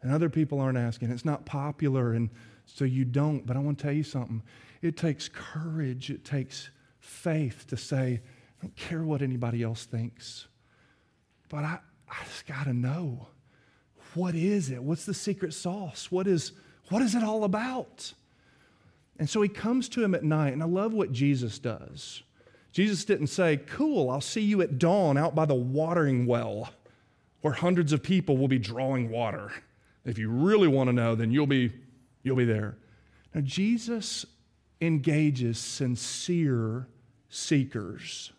and 0.01 0.11
other 0.11 0.29
people 0.29 0.59
aren't 0.59 0.77
asking. 0.77 1.11
It's 1.11 1.25
not 1.25 1.45
popular, 1.45 2.13
and 2.13 2.29
so 2.65 2.85
you 2.85 3.05
don't. 3.05 3.45
But 3.45 3.57
I 3.57 3.59
want 3.59 3.77
to 3.77 3.83
tell 3.83 3.93
you 3.93 4.03
something. 4.03 4.41
It 4.81 4.95
takes 4.95 5.27
courage, 5.27 6.09
it 6.09 6.23
takes 6.23 6.69
faith 6.99 7.67
to 7.67 7.77
say, 7.77 8.21
I 8.59 8.65
don't 8.65 8.75
care 8.75 9.03
what 9.03 9.21
anybody 9.21 9.63
else 9.63 9.85
thinks, 9.85 10.47
but 11.49 11.63
I, 11.63 11.79
I 12.09 12.23
just 12.25 12.45
got 12.45 12.65
to 12.65 12.73
know 12.73 13.27
what 14.15 14.35
is 14.35 14.69
it? 14.69 14.81
What's 14.81 15.05
the 15.05 15.13
secret 15.13 15.53
sauce? 15.53 16.11
What 16.11 16.27
is, 16.27 16.53
what 16.89 17.01
is 17.01 17.15
it 17.15 17.23
all 17.23 17.43
about? 17.43 18.13
And 19.17 19.29
so 19.29 19.41
he 19.41 19.49
comes 19.49 19.89
to 19.89 20.03
him 20.03 20.15
at 20.15 20.23
night, 20.23 20.53
and 20.53 20.63
I 20.63 20.65
love 20.65 20.93
what 20.93 21.11
Jesus 21.11 21.59
does. 21.59 22.23
Jesus 22.71 23.03
didn't 23.05 23.27
say, 23.27 23.57
Cool, 23.57 24.09
I'll 24.09 24.21
see 24.21 24.41
you 24.41 24.61
at 24.61 24.79
dawn 24.79 25.17
out 25.17 25.35
by 25.35 25.45
the 25.45 25.55
watering 25.55 26.25
well 26.25 26.69
where 27.41 27.53
hundreds 27.53 27.93
of 27.93 28.03
people 28.03 28.37
will 28.37 28.47
be 28.47 28.59
drawing 28.59 29.09
water. 29.09 29.51
If 30.05 30.17
you 30.17 30.29
really 30.29 30.67
want 30.67 30.87
to 30.87 30.93
know, 30.93 31.15
then 31.15 31.31
you'll 31.31 31.47
be, 31.47 31.73
you'll 32.23 32.35
be 32.35 32.45
there. 32.45 32.77
Now, 33.33 33.41
Jesus 33.41 34.25
engages 34.81 35.59
sincere 35.59 36.87
seekers. 37.29 38.31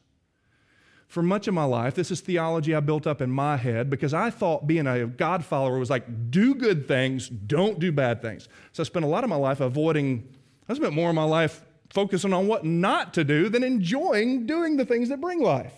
For 1.07 1.23
much 1.23 1.49
of 1.49 1.55
my 1.55 1.65
life, 1.65 1.95
this 1.95 2.11
is 2.13 2.21
theology 2.21 2.75
I 2.75 2.81
built 2.81 3.07
up 3.07 3.21
in 3.21 3.31
my 3.31 3.57
head 3.57 3.91
because 3.91 4.15
I 4.15 4.31
thought 4.31 4.67
being 4.67 4.87
a 4.87 5.07
God 5.07 5.45
follower 5.45 5.79
was 5.79 5.91
like 5.91 6.31
do 6.31 6.55
good 6.55 6.87
things, 6.87 7.29
don't 7.29 7.81
do 7.81 7.91
bad 7.91 8.23
things. 8.23 8.49
So 8.73 8.83
I 8.83 8.85
spent 8.85 9.05
a 9.05 9.09
lot 9.09 9.25
of 9.25 9.31
my 9.31 9.37
life 9.37 9.61
avoiding, 9.61 10.29
I 10.69 10.75
spent 10.75 10.93
more 10.93 11.09
of 11.09 11.17
my 11.17 11.25
life 11.25 11.65
focusing 11.93 12.33
on 12.33 12.47
what 12.47 12.65
not 12.65 13.13
to 13.15 13.25
do 13.25 13.49
than 13.49 13.65
enjoying 13.65 14.47
doing 14.47 14.77
the 14.77 14.85
things 14.85 15.09
that 15.09 15.21
bring 15.21 15.43
life. 15.43 15.75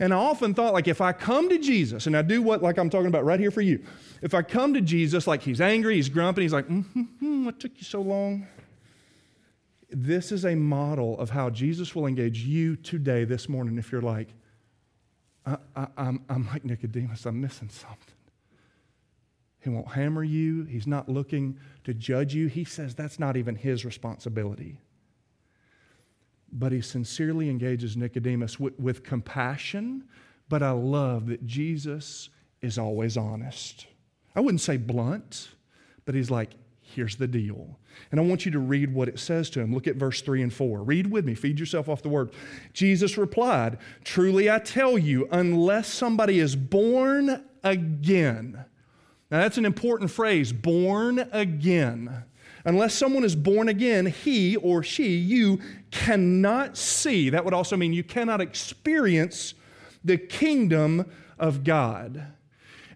And 0.00 0.14
I 0.14 0.16
often 0.16 0.54
thought, 0.54 0.72
like, 0.72 0.88
if 0.88 1.02
I 1.02 1.12
come 1.12 1.50
to 1.50 1.58
Jesus 1.58 2.06
and 2.06 2.16
I 2.16 2.22
do 2.22 2.40
what, 2.40 2.62
like 2.62 2.78
I'm 2.78 2.88
talking 2.88 3.08
about 3.08 3.24
right 3.26 3.38
here 3.38 3.50
for 3.50 3.60
you, 3.60 3.84
if 4.22 4.32
I 4.32 4.40
come 4.40 4.72
to 4.72 4.80
Jesus, 4.80 5.26
like 5.26 5.42
he's 5.42 5.60
angry, 5.60 5.96
he's 5.96 6.08
grumpy, 6.08 6.42
he's 6.42 6.54
like, 6.54 6.66
mm-hmm, 6.66 7.44
what 7.44 7.60
took 7.60 7.72
you 7.76 7.84
so 7.84 8.00
long? 8.00 8.46
This 9.90 10.32
is 10.32 10.46
a 10.46 10.54
model 10.54 11.18
of 11.18 11.30
how 11.30 11.50
Jesus 11.50 11.94
will 11.94 12.06
engage 12.06 12.40
you 12.40 12.76
today, 12.76 13.24
this 13.24 13.46
morning, 13.46 13.76
if 13.76 13.92
you're 13.92 14.00
like, 14.00 14.28
I, 15.44 15.58
am 15.98 16.24
I'm 16.30 16.46
like 16.46 16.64
Nicodemus, 16.64 17.26
I'm 17.26 17.40
missing 17.40 17.68
something. 17.68 18.14
He 19.62 19.68
won't 19.68 19.88
hammer 19.88 20.24
you, 20.24 20.64
he's 20.64 20.86
not 20.86 21.10
looking 21.10 21.58
to 21.84 21.92
judge 21.92 22.34
you. 22.34 22.46
He 22.46 22.64
says 22.64 22.94
that's 22.94 23.18
not 23.18 23.36
even 23.36 23.54
his 23.54 23.84
responsibility 23.84 24.78
but 26.52 26.72
he 26.72 26.80
sincerely 26.80 27.48
engages 27.48 27.96
Nicodemus 27.96 28.58
with, 28.58 28.78
with, 28.78 29.02
compassion. 29.02 30.04
But 30.48 30.62
I 30.62 30.70
love 30.72 31.26
that 31.28 31.46
Jesus 31.46 32.28
is 32.60 32.78
always 32.78 33.16
honest. 33.16 33.86
I 34.34 34.40
wouldn't 34.40 34.60
say 34.60 34.76
blunt, 34.76 35.48
but 36.04 36.14
he's 36.14 36.30
like, 36.30 36.50
here's 36.82 37.16
the 37.16 37.28
deal. 37.28 37.78
And 38.10 38.18
I 38.18 38.22
want 38.22 38.44
you 38.44 38.52
to 38.52 38.58
read 38.58 38.92
what 38.92 39.08
it 39.08 39.18
says 39.18 39.50
to 39.50 39.60
him. 39.60 39.72
Look 39.72 39.86
at 39.86 39.96
verse 39.96 40.22
3 40.22 40.42
and 40.42 40.52
4. 40.52 40.82
Read 40.82 41.10
with 41.10 41.24
me, 41.24 41.34
feed 41.34 41.58
yourself 41.58 41.88
off 41.88 42.02
the 42.02 42.08
word. 42.08 42.32
Jesus 42.72 43.16
replied, 43.16 43.78
Truly 44.04 44.50
I 44.50 44.58
tell 44.58 44.98
you, 44.98 45.28
unless 45.30 45.88
somebody 45.88 46.40
is 46.40 46.56
born 46.56 47.44
again. 47.62 48.64
Now 49.30 49.40
that's 49.40 49.58
an 49.58 49.64
important 49.64 50.10
phrase, 50.10 50.52
born 50.52 51.28
again. 51.32 52.24
Unless 52.64 52.94
someone 52.94 53.24
is 53.24 53.34
born 53.34 53.68
again, 53.68 54.06
he 54.06 54.56
or 54.56 54.82
she, 54.82 55.16
you 55.16 55.60
cannot 55.90 56.76
see. 56.76 57.30
That 57.30 57.44
would 57.44 57.54
also 57.54 57.76
mean 57.76 57.92
you 57.92 58.04
cannot 58.04 58.40
experience 58.40 59.54
the 60.04 60.18
kingdom 60.18 61.10
of 61.38 61.64
God. 61.64 62.26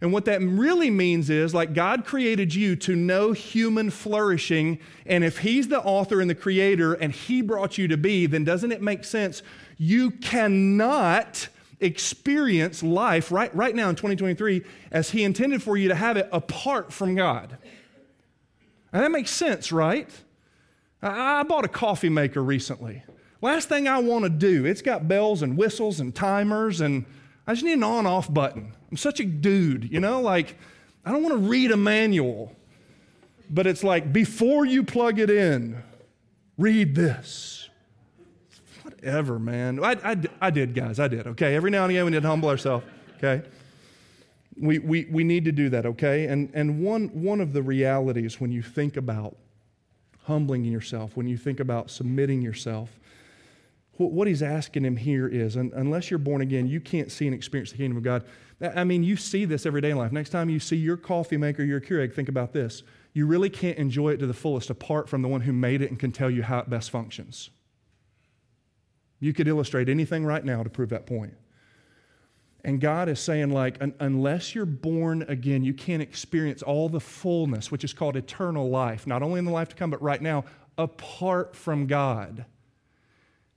And 0.01 0.13
what 0.13 0.27
that 0.27 0.43
really 0.43 0.91
means 0.91 1.31
is 1.31 1.55
like 1.55 1.73
God 1.73 2.05
created 2.05 2.55
you 2.55 2.77
to 2.77 2.95
know 2.95 3.33
human 3.33 3.89
flourishing. 3.89 4.79
And 5.07 5.25
if 5.25 5.39
He's 5.39 5.69
the 5.69 5.81
author 5.81 6.21
and 6.21 6.29
the 6.29 6.35
creator 6.35 6.93
and 6.93 7.11
He 7.11 7.41
brought 7.41 7.79
you 7.79 7.89
to 7.89 7.97
be, 7.97 8.27
then 8.27 8.45
doesn't 8.45 8.71
it 8.71 8.83
make 8.83 9.05
sense? 9.05 9.43
You 9.79 10.11
cannot 10.11 11.49
experience 11.81 12.83
life 12.83 13.33
right, 13.33 13.55
right 13.55 13.75
now 13.75 13.89
in 13.89 13.95
2023 13.95 14.63
as 14.91 15.11
He 15.11 15.25
intended 15.25 15.63
for 15.63 15.77
you 15.77 15.89
to 15.89 15.95
have 15.95 16.19
it 16.19 16.29
apart 16.33 16.93
from 16.93 17.15
God. 17.15 17.57
And 18.95 19.03
that 19.03 19.11
makes 19.11 19.33
sense, 19.33 19.73
right? 19.73 20.09
I, 21.03 21.43
bought 21.43 21.65
a 21.65 21.69
coffee 21.69 22.09
maker 22.09 22.43
recently. 22.43 23.03
Last 23.43 23.69
thing 23.69 23.89
I 23.89 23.99
want 23.99 24.23
to 24.23 24.31
do, 24.31 24.65
it's 24.65 24.83
got 24.83 25.09
bells 25.09 25.43
and 25.43 25.59
whistles 25.59 25.99
and 25.99 26.15
timers, 26.15 26.81
and 26.81 27.05
I 27.45 27.55
just 27.55 27.65
need 27.65 27.73
an 27.73 27.83
on 27.83 28.07
off 28.07 28.33
button. 28.33 28.73
I'm 28.91 28.97
such 28.97 29.19
a 29.19 29.25
dude, 29.25 29.91
you 29.93 29.99
know, 29.99 30.21
like 30.21 30.57
I 31.05 31.11
don't 31.11 31.25
want 31.25 31.35
to 31.35 31.49
read 31.49 31.73
a 31.73 31.77
manual, 31.77 32.55
but 33.51 33.67
it's 33.67 33.83
like 33.83 34.13
before 34.13 34.65
you 34.65 34.85
plug 34.85 35.19
it 35.19 35.29
in, 35.29 35.83
read 36.57 36.95
this. 36.95 37.69
Whatever, 38.83 39.41
man. 39.41 39.83
I, 39.83 39.97
I, 40.05 40.17
I 40.41 40.51
did, 40.51 40.73
guys, 40.73 41.01
I 41.01 41.09
did, 41.09 41.27
okay? 41.27 41.57
Every 41.57 41.73
now 41.73 41.83
and 41.83 41.91
again 41.91 42.05
we 42.05 42.13
need 42.13 42.23
to 42.23 42.29
humble 42.29 42.49
ourselves, 42.49 42.87
okay? 43.17 43.43
We, 44.57 44.79
we, 44.79 45.07
we 45.11 45.25
need 45.25 45.45
to 45.47 45.53
do 45.53 45.69
that, 45.71 45.85
okay? 45.85 46.27
And, 46.27 46.51
and 46.55 46.83
one, 46.83 47.09
one 47.09 47.41
of 47.41 47.53
the 47.53 47.63
realities 47.63 48.41
when 48.41 48.53
you 48.53 48.63
think 48.63 48.97
about 48.97 49.37
humbling 50.25 50.65
yourself, 50.65 51.17
when 51.17 51.27
you 51.27 51.37
think 51.37 51.61
about 51.61 51.91
submitting 51.91 52.41
yourself, 52.41 52.99
what, 53.97 54.13
what 54.13 54.29
he's 54.29 54.43
asking 54.43 54.85
him 54.85 54.97
here 54.97 55.27
is 55.27 55.57
unless 55.57 56.11
you're 56.11 56.19
born 56.19 56.41
again, 56.41 56.67
you 56.67 56.81
can't 56.81 57.11
see 57.11 57.27
and 57.27 57.35
experience 57.35 57.73
the 57.73 57.79
kingdom 57.79 57.97
of 57.97 58.03
God. 58.03 58.25
I 58.61 58.85
mean, 58.85 59.03
you 59.03 59.17
see 59.17 59.45
this 59.45 59.67
every 59.67 59.81
day 59.81 59.91
in 59.91 59.99
life. 59.99 60.13
Next 60.13 60.31
time 60.31 60.49
you 60.49 60.61
see 60.61 60.77
your 60.77 60.97
coffee 60.97 61.37
maker, 61.37 61.63
your 61.63 61.81
Keurig, 61.81 62.15
think 62.15 62.29
about 62.29 62.53
this. 62.53 62.83
You 63.13 63.27
really 63.27 63.51
can't 63.51 63.79
enjoy 63.79 64.11
it 64.11 64.17
to 64.19 64.27
the 64.27 64.35
fullest 64.35 64.71
apart 64.71 65.09
from 65.09 65.23
the 65.23 65.29
one 65.29 65.43
who 65.43 65.53
made 65.53 65.83
it 65.83 65.91
and 65.91 65.99
can 65.99 66.13
tell 66.13 66.31
you 66.31 66.43
how 66.43 66.61
it 66.61 66.71
best 66.71 66.91
functions. 66.91 67.51
You 69.21 69.33
could 69.33 69.49
illustrate 69.49 69.89
anything 69.89 70.25
right 70.25 70.45
now 70.45 70.63
to 70.63 70.71
prove 70.71 70.91
that 70.91 71.07
point. 71.07 71.35
And 72.65 72.81
God 72.81 73.11
is 73.11 73.21
saying, 73.21 73.51
like, 73.51 73.77
unless 74.01 74.55
you're 74.55 74.65
born 74.65 75.23
again, 75.29 75.65
you 75.65 75.75
can't 75.75 76.01
experience 76.01 76.63
all 76.63 76.89
the 76.89 77.01
fullness, 77.01 77.71
which 77.71 77.85
is 77.85 77.93
called 77.93 78.17
eternal 78.17 78.71
life, 78.71 79.07
not 79.07 79.23
only 79.23 79.39
in 79.39 79.45
the 79.45 79.51
life 79.51 79.69
to 79.69 79.77
come, 79.77 79.91
but 79.91 80.01
right 80.01 80.21
now, 80.21 80.45
apart 80.79 81.55
from 81.55 81.87
God. 81.87 82.47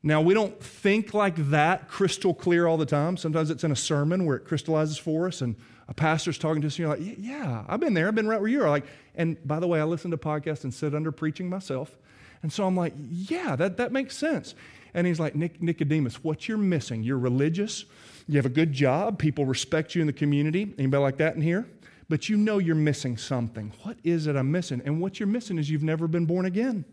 Now, 0.03 0.21
we 0.21 0.33
don't 0.33 0.61
think 0.61 1.13
like 1.13 1.35
that 1.51 1.87
crystal 1.87 2.33
clear 2.33 2.67
all 2.67 2.75
the 2.75 2.85
time. 2.85 3.15
Sometimes 3.15 3.49
it's 3.49 3.63
in 3.63 3.71
a 3.71 3.77
sermon 3.77 4.25
where 4.25 4.35
it 4.35 4.45
crystallizes 4.45 4.97
for 4.97 5.27
us, 5.27 5.41
and 5.41 5.55
a 5.87 5.93
pastor's 5.93 6.37
talking 6.37 6.61
to 6.61 6.67
us, 6.67 6.73
and 6.73 6.79
you're 6.79 6.89
like, 6.89 7.17
Yeah, 7.17 7.63
I've 7.67 7.79
been 7.79 7.93
there. 7.93 8.09
I've 8.09 8.15
been 8.15 8.27
right 8.27 8.41
where 8.41 8.49
you 8.49 8.61
are. 8.61 8.69
Like, 8.69 8.85
and 9.15 9.37
by 9.47 9.61
the 9.61 9.67
way, 9.67 9.79
I 9.79 9.85
listen 9.85 10.11
to 10.11 10.17
podcasts 10.17 10.65
and 10.65 10.73
sit 10.73 10.93
under 10.93 11.13
preaching 11.13 11.49
myself. 11.49 11.97
And 12.43 12.51
so 12.51 12.65
I'm 12.65 12.75
like, 12.75 12.93
Yeah, 12.97 13.55
that, 13.55 13.77
that 13.77 13.93
makes 13.93 14.17
sense. 14.17 14.53
And 14.93 15.07
he's 15.07 15.19
like, 15.19 15.35
Nicodemus, 15.35 16.23
what 16.23 16.47
you're 16.47 16.57
missing, 16.57 17.03
you're 17.03 17.19
religious 17.19 17.85
you 18.27 18.35
have 18.37 18.45
a 18.45 18.49
good 18.49 18.73
job, 18.73 19.17
people 19.17 19.45
respect 19.45 19.95
you 19.95 20.01
in 20.01 20.07
the 20.07 20.13
community. 20.13 20.73
Anybody 20.77 21.01
like 21.01 21.17
that 21.17 21.35
in 21.35 21.41
here? 21.41 21.67
But 22.09 22.29
you 22.29 22.37
know 22.37 22.57
you're 22.57 22.75
missing 22.75 23.17
something. 23.17 23.73
What 23.83 23.97
is 24.03 24.27
it 24.27 24.35
I'm 24.35 24.51
missing? 24.51 24.81
And 24.85 25.01
what 25.01 25.19
you're 25.19 25.27
missing 25.27 25.57
is 25.57 25.69
you've 25.69 25.83
never 25.83 26.07
been 26.07 26.25
born 26.25 26.45
again. 26.45 26.85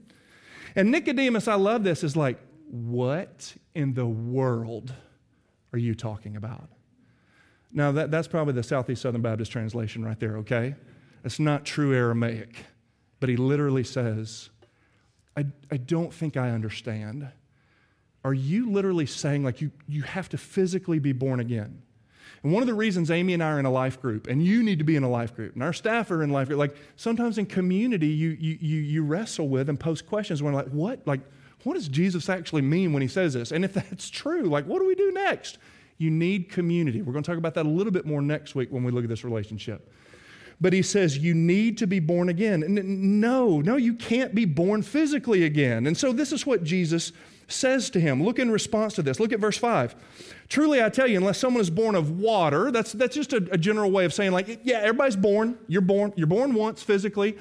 And 0.76 0.90
Nicodemus, 0.90 1.46
I 1.46 1.54
love 1.54 1.84
this, 1.84 2.02
is 2.02 2.16
like, 2.16 2.38
what 2.68 3.54
in 3.74 3.94
the 3.94 4.06
world 4.06 4.92
are 5.72 5.78
you 5.78 5.94
talking 5.94 6.36
about? 6.36 6.68
Now, 7.72 7.92
that, 7.92 8.10
that's 8.10 8.28
probably 8.28 8.54
the 8.54 8.62
Southeast 8.62 9.02
Southern 9.02 9.22
Baptist 9.22 9.52
translation 9.52 10.04
right 10.04 10.18
there, 10.18 10.38
okay? 10.38 10.74
It's 11.24 11.40
not 11.40 11.64
true 11.64 11.94
Aramaic. 11.94 12.64
But 13.20 13.28
he 13.28 13.36
literally 13.36 13.84
says, 13.84 14.50
I, 15.36 15.46
I 15.70 15.76
don't 15.78 16.12
think 16.12 16.36
I 16.36 16.50
understand 16.50 17.28
are 18.24 18.34
you 18.34 18.70
literally 18.70 19.06
saying 19.06 19.44
like 19.44 19.60
you, 19.60 19.70
you 19.86 20.02
have 20.02 20.28
to 20.30 20.38
physically 20.38 20.98
be 20.98 21.12
born 21.12 21.40
again? 21.40 21.82
And 22.42 22.52
one 22.52 22.62
of 22.62 22.66
the 22.66 22.74
reasons 22.74 23.10
Amy 23.10 23.34
and 23.34 23.42
I 23.42 23.52
are 23.52 23.58
in 23.58 23.66
a 23.66 23.70
life 23.70 24.00
group, 24.00 24.26
and 24.26 24.44
you 24.44 24.62
need 24.62 24.78
to 24.78 24.84
be 24.84 24.96
in 24.96 25.02
a 25.02 25.08
life 25.08 25.34
group, 25.34 25.54
and 25.54 25.62
our 25.62 25.72
staff 25.72 26.10
are 26.10 26.22
in 26.22 26.30
life 26.30 26.48
group, 26.48 26.58
like 26.58 26.76
sometimes 26.96 27.38
in 27.38 27.46
community 27.46 28.08
you, 28.08 28.30
you, 28.30 28.58
you, 28.60 28.80
you 28.80 29.02
wrestle 29.02 29.48
with 29.48 29.68
and 29.68 29.80
post 29.80 30.06
questions 30.06 30.42
when 30.42 30.52
like, 30.52 30.68
what? 30.68 31.06
Like, 31.06 31.20
what 31.64 31.74
does 31.74 31.88
Jesus 31.88 32.28
actually 32.28 32.62
mean 32.62 32.92
when 32.92 33.02
he 33.02 33.08
says 33.08 33.34
this? 33.34 33.50
And 33.50 33.64
if 33.64 33.72
that's 33.74 34.10
true, 34.10 34.42
like, 34.42 34.66
what 34.66 34.78
do 34.80 34.86
we 34.86 34.94
do 34.94 35.10
next? 35.12 35.58
You 35.96 36.10
need 36.10 36.50
community. 36.50 37.02
We're 37.02 37.12
going 37.12 37.22
to 37.22 37.30
talk 37.30 37.38
about 37.38 37.54
that 37.54 37.66
a 37.66 37.68
little 37.68 37.92
bit 37.92 38.04
more 38.04 38.20
next 38.20 38.54
week 38.54 38.70
when 38.70 38.84
we 38.84 38.92
look 38.92 39.04
at 39.04 39.10
this 39.10 39.24
relationship. 39.24 39.90
But 40.60 40.72
he 40.72 40.82
says, 40.82 41.18
you 41.18 41.34
need 41.34 41.78
to 41.78 41.86
be 41.86 41.98
born 41.98 42.28
again. 42.28 42.62
And 42.62 43.20
no, 43.20 43.60
no, 43.60 43.76
you 43.76 43.94
can't 43.94 44.34
be 44.34 44.44
born 44.44 44.82
physically 44.82 45.44
again. 45.44 45.86
And 45.86 45.96
so 45.96 46.12
this 46.12 46.32
is 46.32 46.46
what 46.46 46.62
Jesus 46.62 47.12
says 47.46 47.90
to 47.90 48.00
him. 48.00 48.22
Look 48.22 48.38
in 48.38 48.50
response 48.50 48.94
to 48.94 49.02
this. 49.02 49.20
Look 49.20 49.32
at 49.32 49.40
verse 49.40 49.58
5. 49.58 49.94
Truly, 50.48 50.82
I 50.82 50.88
tell 50.88 51.06
you, 51.06 51.16
unless 51.16 51.38
someone 51.38 51.60
is 51.60 51.70
born 51.70 51.94
of 51.94 52.18
water, 52.18 52.70
that's, 52.70 52.92
that's 52.92 53.14
just 53.14 53.32
a, 53.32 53.46
a 53.50 53.58
general 53.58 53.90
way 53.90 54.04
of 54.04 54.12
saying, 54.12 54.32
like, 54.32 54.60
yeah, 54.64 54.78
everybody's 54.78 55.16
born. 55.16 55.58
You're 55.68 55.82
born. 55.82 56.12
You're 56.16 56.26
born 56.26 56.54
once 56.54 56.82
physically. 56.82 57.36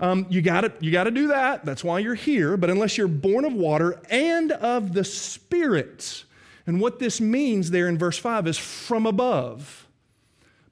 Um, 0.00 0.26
you 0.30 0.42
got 0.42 0.82
you 0.82 0.90
to 0.92 1.10
do 1.10 1.28
that. 1.28 1.64
That's 1.64 1.82
why 1.82 1.98
you're 1.98 2.14
here. 2.14 2.56
But 2.56 2.70
unless 2.70 2.96
you're 2.96 3.08
born 3.08 3.44
of 3.44 3.52
water 3.52 4.00
and 4.10 4.52
of 4.52 4.92
the 4.92 5.04
Spirit, 5.04 6.24
and 6.66 6.80
what 6.80 6.98
this 6.98 7.20
means 7.20 7.70
there 7.70 7.88
in 7.88 7.98
verse 7.98 8.18
5 8.18 8.46
is 8.46 8.58
from 8.58 9.06
above. 9.06 9.88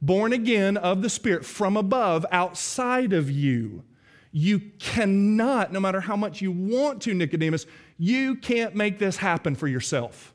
Born 0.01 0.33
again 0.33 0.77
of 0.77 1.03
the 1.03 1.11
Spirit, 1.11 1.45
from 1.45 1.77
above, 1.77 2.27
outside 2.31 3.13
of 3.13 3.31
you. 3.31 3.83
You 4.31 4.61
cannot, 4.79 5.73
no 5.73 5.81
matter 5.81 6.01
how 6.03 6.15
much 6.15 6.43
you 6.43 6.53
want 6.53 7.01
to, 7.03 7.15
Nicodemus, 7.15 7.65
you 7.99 8.37
can't 8.37 8.75
make 8.75 8.99
this 8.99 9.17
happen 9.17 9.55
for 9.55 9.69
yourself. 9.69 10.35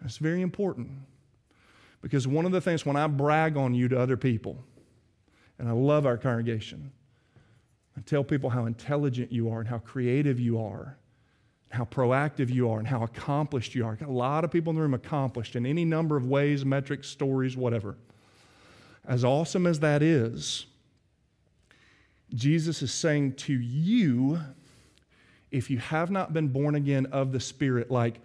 That's 0.00 0.16
very 0.16 0.42
important. 0.42 0.90
Because 2.00 2.26
one 2.26 2.44
of 2.44 2.52
the 2.52 2.60
things 2.60 2.84
when 2.84 2.96
I 2.96 3.06
brag 3.06 3.56
on 3.56 3.74
you 3.74 3.88
to 3.88 3.98
other 3.98 4.16
people, 4.16 4.58
and 5.58 5.68
I 5.68 5.72
love 5.72 6.06
our 6.06 6.16
congregation, 6.16 6.90
I 7.96 8.00
tell 8.00 8.24
people 8.24 8.50
how 8.50 8.66
intelligent 8.66 9.30
you 9.30 9.50
are 9.50 9.60
and 9.60 9.68
how 9.68 9.78
creative 9.78 10.40
you 10.40 10.60
are, 10.60 10.96
how 11.70 11.84
proactive 11.84 12.50
you 12.50 12.68
are, 12.70 12.78
and 12.78 12.88
how 12.88 13.02
accomplished 13.02 13.74
you 13.74 13.86
are. 13.86 13.96
A 14.00 14.10
lot 14.10 14.44
of 14.44 14.50
people 14.50 14.70
in 14.70 14.76
the 14.76 14.82
room 14.82 14.94
accomplished 14.94 15.56
in 15.56 15.64
any 15.64 15.84
number 15.84 16.16
of 16.16 16.26
ways, 16.26 16.64
metrics, 16.64 17.08
stories, 17.08 17.56
whatever. 17.56 17.96
As 19.06 19.24
awesome 19.24 19.66
as 19.66 19.80
that 19.80 20.02
is, 20.02 20.66
Jesus 22.34 22.82
is 22.82 22.92
saying 22.92 23.34
to 23.34 23.52
you, 23.52 24.40
if 25.52 25.70
you 25.70 25.78
have 25.78 26.10
not 26.10 26.32
been 26.32 26.48
born 26.48 26.74
again 26.74 27.06
of 27.12 27.30
the 27.30 27.38
Spirit, 27.38 27.90
like, 27.90 28.20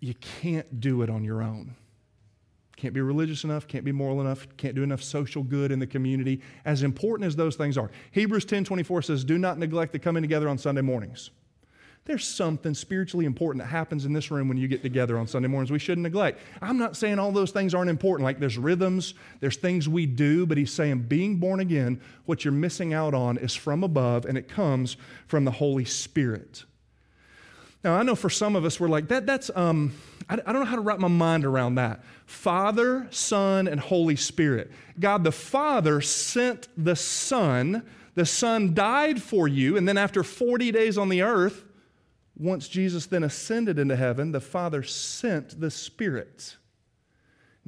you 0.00 0.14
can't 0.14 0.80
do 0.80 1.02
it 1.02 1.10
on 1.10 1.24
your 1.24 1.42
own. 1.42 1.74
Can't 2.76 2.94
be 2.94 3.00
religious 3.00 3.42
enough, 3.42 3.66
can't 3.66 3.84
be 3.84 3.90
moral 3.90 4.20
enough, 4.20 4.46
can't 4.56 4.76
do 4.76 4.84
enough 4.84 5.02
social 5.02 5.42
good 5.42 5.72
in 5.72 5.80
the 5.80 5.86
community. 5.86 6.40
As 6.64 6.84
important 6.84 7.26
as 7.26 7.34
those 7.34 7.56
things 7.56 7.76
are. 7.76 7.90
Hebrews 8.12 8.44
10 8.44 8.62
24 8.64 9.02
says, 9.02 9.24
Do 9.24 9.36
not 9.36 9.58
neglect 9.58 9.92
the 9.92 9.98
coming 9.98 10.22
together 10.22 10.48
on 10.48 10.58
Sunday 10.58 10.82
mornings. 10.82 11.30
There's 12.04 12.26
something 12.26 12.72
spiritually 12.74 13.26
important 13.26 13.62
that 13.62 13.68
happens 13.68 14.06
in 14.06 14.14
this 14.14 14.30
room 14.30 14.48
when 14.48 14.56
you 14.56 14.66
get 14.66 14.82
together 14.82 15.18
on 15.18 15.26
Sunday 15.26 15.48
mornings 15.48 15.70
we 15.70 15.78
shouldn't 15.78 16.04
neglect. 16.04 16.40
I'm 16.62 16.78
not 16.78 16.96
saying 16.96 17.18
all 17.18 17.32
those 17.32 17.50
things 17.50 17.74
aren't 17.74 17.90
important, 17.90 18.24
like 18.24 18.38
there's 18.38 18.56
rhythms, 18.56 19.12
there's 19.40 19.56
things 19.56 19.88
we 19.88 20.06
do, 20.06 20.46
but 20.46 20.56
he's 20.56 20.72
saying 20.72 21.00
being 21.02 21.36
born 21.36 21.60
again, 21.60 22.00
what 22.24 22.44
you're 22.44 22.52
missing 22.52 22.94
out 22.94 23.12
on 23.12 23.36
is 23.36 23.54
from 23.54 23.84
above 23.84 24.24
and 24.24 24.38
it 24.38 24.48
comes 24.48 24.96
from 25.26 25.44
the 25.44 25.50
Holy 25.50 25.84
Spirit. 25.84 26.64
Now, 27.84 27.94
I 27.94 28.02
know 28.02 28.16
for 28.16 28.30
some 28.30 28.56
of 28.56 28.64
us, 28.64 28.80
we're 28.80 28.88
like, 28.88 29.08
that, 29.08 29.24
that's, 29.24 29.50
um, 29.54 29.94
I, 30.28 30.34
I 30.34 30.52
don't 30.52 30.62
know 30.62 30.64
how 30.64 30.76
to 30.76 30.82
wrap 30.82 30.98
my 30.98 31.08
mind 31.08 31.44
around 31.44 31.76
that. 31.76 32.02
Father, 32.26 33.06
Son, 33.10 33.68
and 33.68 33.78
Holy 33.78 34.16
Spirit. 34.16 34.72
God 34.98 35.22
the 35.22 35.32
Father 35.32 36.00
sent 36.00 36.68
the 36.76 36.96
Son. 36.96 37.84
The 38.14 38.26
Son 38.26 38.74
died 38.74 39.22
for 39.22 39.46
you, 39.46 39.76
and 39.76 39.86
then 39.86 39.96
after 39.96 40.24
40 40.24 40.72
days 40.72 40.98
on 40.98 41.08
the 41.08 41.22
earth, 41.22 41.64
once 42.38 42.68
Jesus 42.68 43.06
then 43.06 43.24
ascended 43.24 43.78
into 43.78 43.96
heaven, 43.96 44.32
the 44.32 44.40
Father 44.40 44.82
sent 44.82 45.60
the 45.60 45.70
Spirit. 45.70 46.56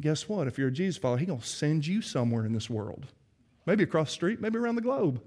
Guess 0.00 0.28
what? 0.28 0.46
If 0.46 0.59
you're 0.59 0.68
a 0.68 0.72
Jesus 0.72 0.96
follower, 0.96 1.18
He's 1.18 1.28
going 1.28 1.40
to 1.40 1.46
send 1.46 1.87
you 1.87 2.00
somewhere 2.00 2.46
in 2.46 2.52
this 2.52 2.70
world. 2.70 3.06
Maybe 3.66 3.83
across 3.83 4.09
the 4.09 4.14
street, 4.14 4.40
maybe 4.40 4.59
around 4.59 4.76
the 4.76 4.83
globe. 4.83 5.20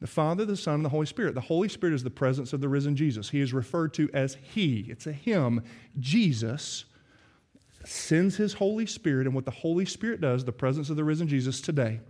The 0.00 0.06
Father, 0.06 0.44
the 0.44 0.56
Son, 0.56 0.76
and 0.76 0.84
the 0.84 0.90
Holy 0.90 1.06
Spirit. 1.06 1.34
The 1.34 1.40
Holy 1.40 1.68
Spirit 1.68 1.94
is 1.94 2.02
the 2.02 2.10
presence 2.10 2.52
of 2.52 2.60
the 2.60 2.68
risen 2.68 2.96
Jesus. 2.96 3.30
He 3.30 3.40
is 3.40 3.52
referred 3.52 3.92
to 3.94 4.08
as 4.14 4.36
He. 4.42 4.86
It's 4.88 5.06
a 5.06 5.12
Him. 5.12 5.62
Jesus 5.98 6.84
sends 7.84 8.36
His 8.36 8.54
Holy 8.54 8.86
Spirit, 8.86 9.26
and 9.26 9.34
what 9.34 9.44
the 9.44 9.50
Holy 9.50 9.84
Spirit 9.84 10.20
does, 10.20 10.44
the 10.44 10.52
presence 10.52 10.88
of 10.90 10.96
the 10.96 11.04
risen 11.04 11.28
Jesus 11.28 11.60
today. 11.60 12.00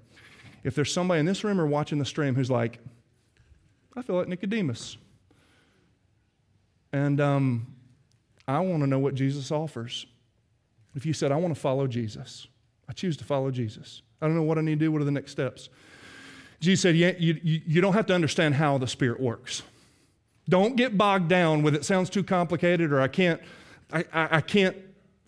If 0.64 0.74
there's 0.74 0.92
somebody 0.92 1.20
in 1.20 1.26
this 1.26 1.44
room 1.44 1.60
or 1.60 1.66
watching 1.66 1.98
the 1.98 2.04
stream 2.04 2.34
who's 2.34 2.50
like, 2.50 2.78
I 3.96 4.02
feel 4.02 4.16
like 4.16 4.28
Nicodemus. 4.28 4.96
And 6.92 7.20
um, 7.20 7.66
I 8.46 8.60
want 8.60 8.82
to 8.82 8.86
know 8.86 8.98
what 8.98 9.14
Jesus 9.14 9.50
offers. 9.50 10.06
If 10.94 11.04
you 11.04 11.12
said, 11.12 11.30
I 11.32 11.36
want 11.36 11.54
to 11.54 11.60
follow 11.60 11.86
Jesus, 11.86 12.46
I 12.88 12.92
choose 12.92 13.16
to 13.18 13.24
follow 13.24 13.50
Jesus. 13.50 14.02
I 14.20 14.26
don't 14.26 14.34
know 14.34 14.42
what 14.42 14.58
I 14.58 14.62
need 14.62 14.80
to 14.80 14.86
do. 14.86 14.92
What 14.92 15.02
are 15.02 15.04
the 15.04 15.10
next 15.10 15.30
steps? 15.30 15.68
Jesus 16.60 16.82
said, 16.82 16.96
yeah, 16.96 17.12
you, 17.18 17.38
you, 17.42 17.80
don't 17.80 17.92
have 17.92 18.06
to 18.06 18.14
understand 18.14 18.56
how 18.56 18.78
the 18.78 18.88
Spirit 18.88 19.20
works. 19.20 19.62
Don't 20.48 20.74
get 20.74 20.98
bogged 20.98 21.28
down 21.28 21.62
with 21.62 21.74
it 21.74 21.84
sounds 21.84 22.10
too 22.10 22.24
complicated 22.24 22.92
or 22.92 23.00
I 23.00 23.06
can't, 23.06 23.40
I, 23.92 24.04
I, 24.12 24.28
I 24.38 24.40
can't 24.40 24.76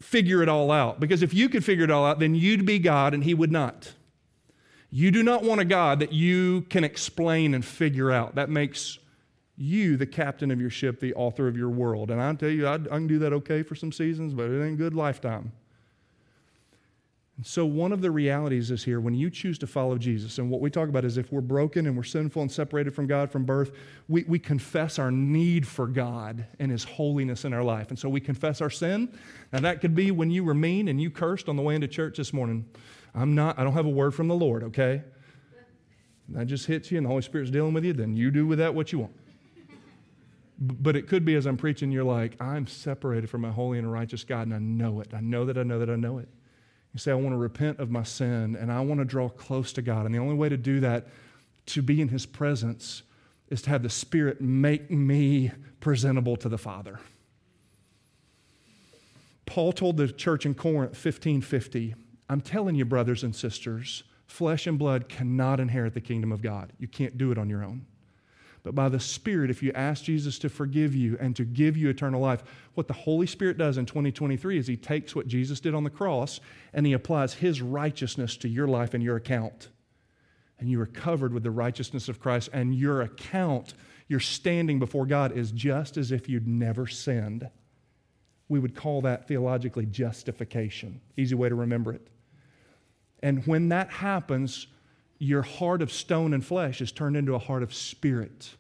figure 0.00 0.42
it 0.42 0.48
all 0.48 0.72
out. 0.72 0.98
Because 0.98 1.22
if 1.22 1.32
you 1.32 1.48
could 1.48 1.64
figure 1.64 1.84
it 1.84 1.90
all 1.90 2.04
out, 2.04 2.18
then 2.18 2.34
you'd 2.34 2.66
be 2.66 2.78
God 2.78 3.14
and 3.14 3.22
He 3.22 3.34
would 3.34 3.52
not. 3.52 3.92
You 4.90 5.12
do 5.12 5.22
not 5.22 5.44
want 5.44 5.60
a 5.60 5.64
God 5.64 6.00
that 6.00 6.12
you 6.12 6.62
can 6.62 6.82
explain 6.82 7.54
and 7.54 7.64
figure 7.64 8.10
out. 8.10 8.34
That 8.34 8.50
makes 8.50 8.98
you 9.60 9.98
the 9.98 10.06
captain 10.06 10.50
of 10.50 10.58
your 10.58 10.70
ship, 10.70 11.00
the 11.00 11.12
author 11.14 11.46
of 11.46 11.54
your 11.54 11.68
world. 11.68 12.10
And 12.10 12.20
I 12.20 12.32
tell 12.34 12.48
you, 12.48 12.66
I, 12.66 12.74
I 12.74 12.78
can 12.78 13.06
do 13.06 13.18
that 13.18 13.34
okay 13.34 13.62
for 13.62 13.74
some 13.74 13.92
seasons, 13.92 14.32
but 14.32 14.50
it 14.50 14.64
ain't 14.64 14.78
good 14.78 14.94
lifetime. 14.94 15.52
And 17.36 17.46
so, 17.46 17.66
one 17.66 17.92
of 17.92 18.00
the 18.00 18.10
realities 18.10 18.70
is 18.70 18.84
here 18.84 19.00
when 19.00 19.14
you 19.14 19.28
choose 19.28 19.58
to 19.58 19.66
follow 19.66 19.98
Jesus, 19.98 20.38
and 20.38 20.50
what 20.50 20.62
we 20.62 20.70
talk 20.70 20.88
about 20.88 21.04
is 21.04 21.18
if 21.18 21.30
we're 21.30 21.42
broken 21.42 21.86
and 21.86 21.96
we're 21.96 22.02
sinful 22.02 22.40
and 22.40 22.50
separated 22.50 22.94
from 22.94 23.06
God 23.06 23.30
from 23.30 23.44
birth, 23.44 23.72
we, 24.08 24.24
we 24.24 24.38
confess 24.38 24.98
our 24.98 25.10
need 25.10 25.66
for 25.66 25.86
God 25.86 26.46
and 26.58 26.70
His 26.70 26.84
holiness 26.84 27.44
in 27.44 27.52
our 27.52 27.64
life. 27.64 27.90
And 27.90 27.98
so, 27.98 28.08
we 28.08 28.20
confess 28.20 28.62
our 28.62 28.70
sin. 28.70 29.12
Now, 29.52 29.60
that 29.60 29.82
could 29.82 29.94
be 29.94 30.10
when 30.10 30.30
you 30.30 30.42
were 30.42 30.54
mean 30.54 30.88
and 30.88 31.00
you 31.00 31.10
cursed 31.10 31.50
on 31.50 31.56
the 31.56 31.62
way 31.62 31.74
into 31.74 31.88
church 31.88 32.16
this 32.16 32.32
morning. 32.32 32.66
I'm 33.14 33.34
not, 33.34 33.58
I 33.58 33.64
don't 33.64 33.74
have 33.74 33.86
a 33.86 33.90
word 33.90 34.14
from 34.14 34.28
the 34.28 34.34
Lord, 34.34 34.62
okay? 34.64 35.02
That 36.30 36.46
just 36.46 36.66
hits 36.66 36.90
you 36.90 36.98
and 36.98 37.04
the 37.04 37.10
Holy 37.10 37.22
Spirit's 37.22 37.50
dealing 37.50 37.74
with 37.74 37.84
you, 37.84 37.92
then 37.92 38.16
you 38.16 38.30
do 38.30 38.46
with 38.46 38.58
that 38.58 38.74
what 38.74 38.92
you 38.92 39.00
want. 39.00 39.12
But 40.60 40.94
it 40.94 41.08
could 41.08 41.24
be 41.24 41.36
as 41.36 41.46
I'm 41.46 41.56
preaching, 41.56 41.90
you're 41.90 42.04
like, 42.04 42.40
I'm 42.40 42.66
separated 42.66 43.30
from 43.30 43.40
my 43.40 43.50
holy 43.50 43.78
and 43.78 43.90
righteous 43.90 44.24
God, 44.24 44.46
and 44.46 44.54
I 44.54 44.58
know 44.58 45.00
it. 45.00 45.14
I 45.14 45.20
know 45.20 45.46
that 45.46 45.56
I 45.56 45.62
know 45.62 45.78
that 45.78 45.88
I 45.88 45.96
know 45.96 46.18
it. 46.18 46.28
You 46.92 46.98
say, 46.98 47.12
I 47.12 47.14
want 47.14 47.32
to 47.32 47.38
repent 47.38 47.78
of 47.78 47.90
my 47.90 48.02
sin, 48.02 48.56
and 48.56 48.70
I 48.70 48.80
want 48.80 49.00
to 49.00 49.06
draw 49.06 49.30
close 49.30 49.72
to 49.74 49.82
God. 49.82 50.04
And 50.04 50.14
the 50.14 50.18
only 50.18 50.34
way 50.34 50.50
to 50.50 50.58
do 50.58 50.80
that, 50.80 51.06
to 51.66 51.82
be 51.82 52.02
in 52.02 52.08
His 52.08 52.26
presence, 52.26 53.02
is 53.48 53.62
to 53.62 53.70
have 53.70 53.82
the 53.82 53.90
Spirit 53.90 54.42
make 54.42 54.90
me 54.90 55.50
presentable 55.80 56.36
to 56.36 56.48
the 56.48 56.58
Father. 56.58 57.00
Paul 59.46 59.72
told 59.72 59.96
the 59.96 60.08
church 60.08 60.44
in 60.44 60.54
Corinth, 60.54 60.92
1550, 60.92 61.94
I'm 62.28 62.42
telling 62.42 62.74
you, 62.74 62.84
brothers 62.84 63.24
and 63.24 63.34
sisters, 63.34 64.04
flesh 64.26 64.66
and 64.66 64.78
blood 64.78 65.08
cannot 65.08 65.58
inherit 65.58 65.94
the 65.94 66.00
kingdom 66.00 66.32
of 66.32 66.42
God. 66.42 66.72
You 66.78 66.86
can't 66.86 67.16
do 67.16 67.32
it 67.32 67.38
on 67.38 67.48
your 67.48 67.64
own 67.64 67.86
but 68.62 68.74
by 68.74 68.88
the 68.88 69.00
Spirit, 69.00 69.50
if 69.50 69.62
you 69.62 69.72
ask 69.74 70.04
Jesus 70.04 70.38
to 70.40 70.48
forgive 70.48 70.94
you 70.94 71.16
and 71.20 71.34
to 71.36 71.44
give 71.44 71.76
you 71.76 71.88
eternal 71.88 72.20
life, 72.20 72.42
what 72.74 72.88
the 72.88 72.94
Holy 72.94 73.26
Spirit 73.26 73.56
does 73.56 73.78
in 73.78 73.86
2023 73.86 74.58
is 74.58 74.66
He 74.66 74.76
takes 74.76 75.14
what 75.14 75.26
Jesus 75.26 75.60
did 75.60 75.74
on 75.74 75.84
the 75.84 75.90
cross 75.90 76.40
and 76.72 76.86
He 76.86 76.92
applies 76.92 77.34
His 77.34 77.62
righteousness 77.62 78.36
to 78.38 78.48
your 78.48 78.68
life 78.68 78.92
and 78.92 79.02
your 79.02 79.16
account. 79.16 79.68
And 80.58 80.68
you 80.68 80.80
are 80.80 80.86
covered 80.86 81.32
with 81.32 81.42
the 81.42 81.50
righteousness 81.50 82.08
of 82.10 82.20
Christ, 82.20 82.50
and 82.52 82.74
your 82.74 83.00
account, 83.00 83.72
your 84.08 84.20
standing 84.20 84.78
before 84.78 85.06
God, 85.06 85.32
is 85.32 85.52
just 85.52 85.96
as 85.96 86.12
if 86.12 86.28
you'd 86.28 86.46
never 86.46 86.86
sinned. 86.86 87.48
We 88.50 88.58
would 88.58 88.74
call 88.74 89.00
that 89.02 89.26
theologically 89.26 89.86
justification. 89.86 91.00
Easy 91.16 91.34
way 91.34 91.48
to 91.48 91.54
remember 91.54 91.94
it. 91.94 92.06
And 93.22 93.46
when 93.46 93.70
that 93.70 93.88
happens, 93.90 94.66
your 95.20 95.42
heart 95.42 95.83
of 95.83 95.92
stone 95.92 96.33
and 96.33 96.44
flesh 96.44 96.80
is 96.80 96.90
turned 96.90 97.14
into 97.14 97.35
a 97.35 97.38
heart 97.38 97.62
of 97.62 97.72
spirit. 97.72 98.56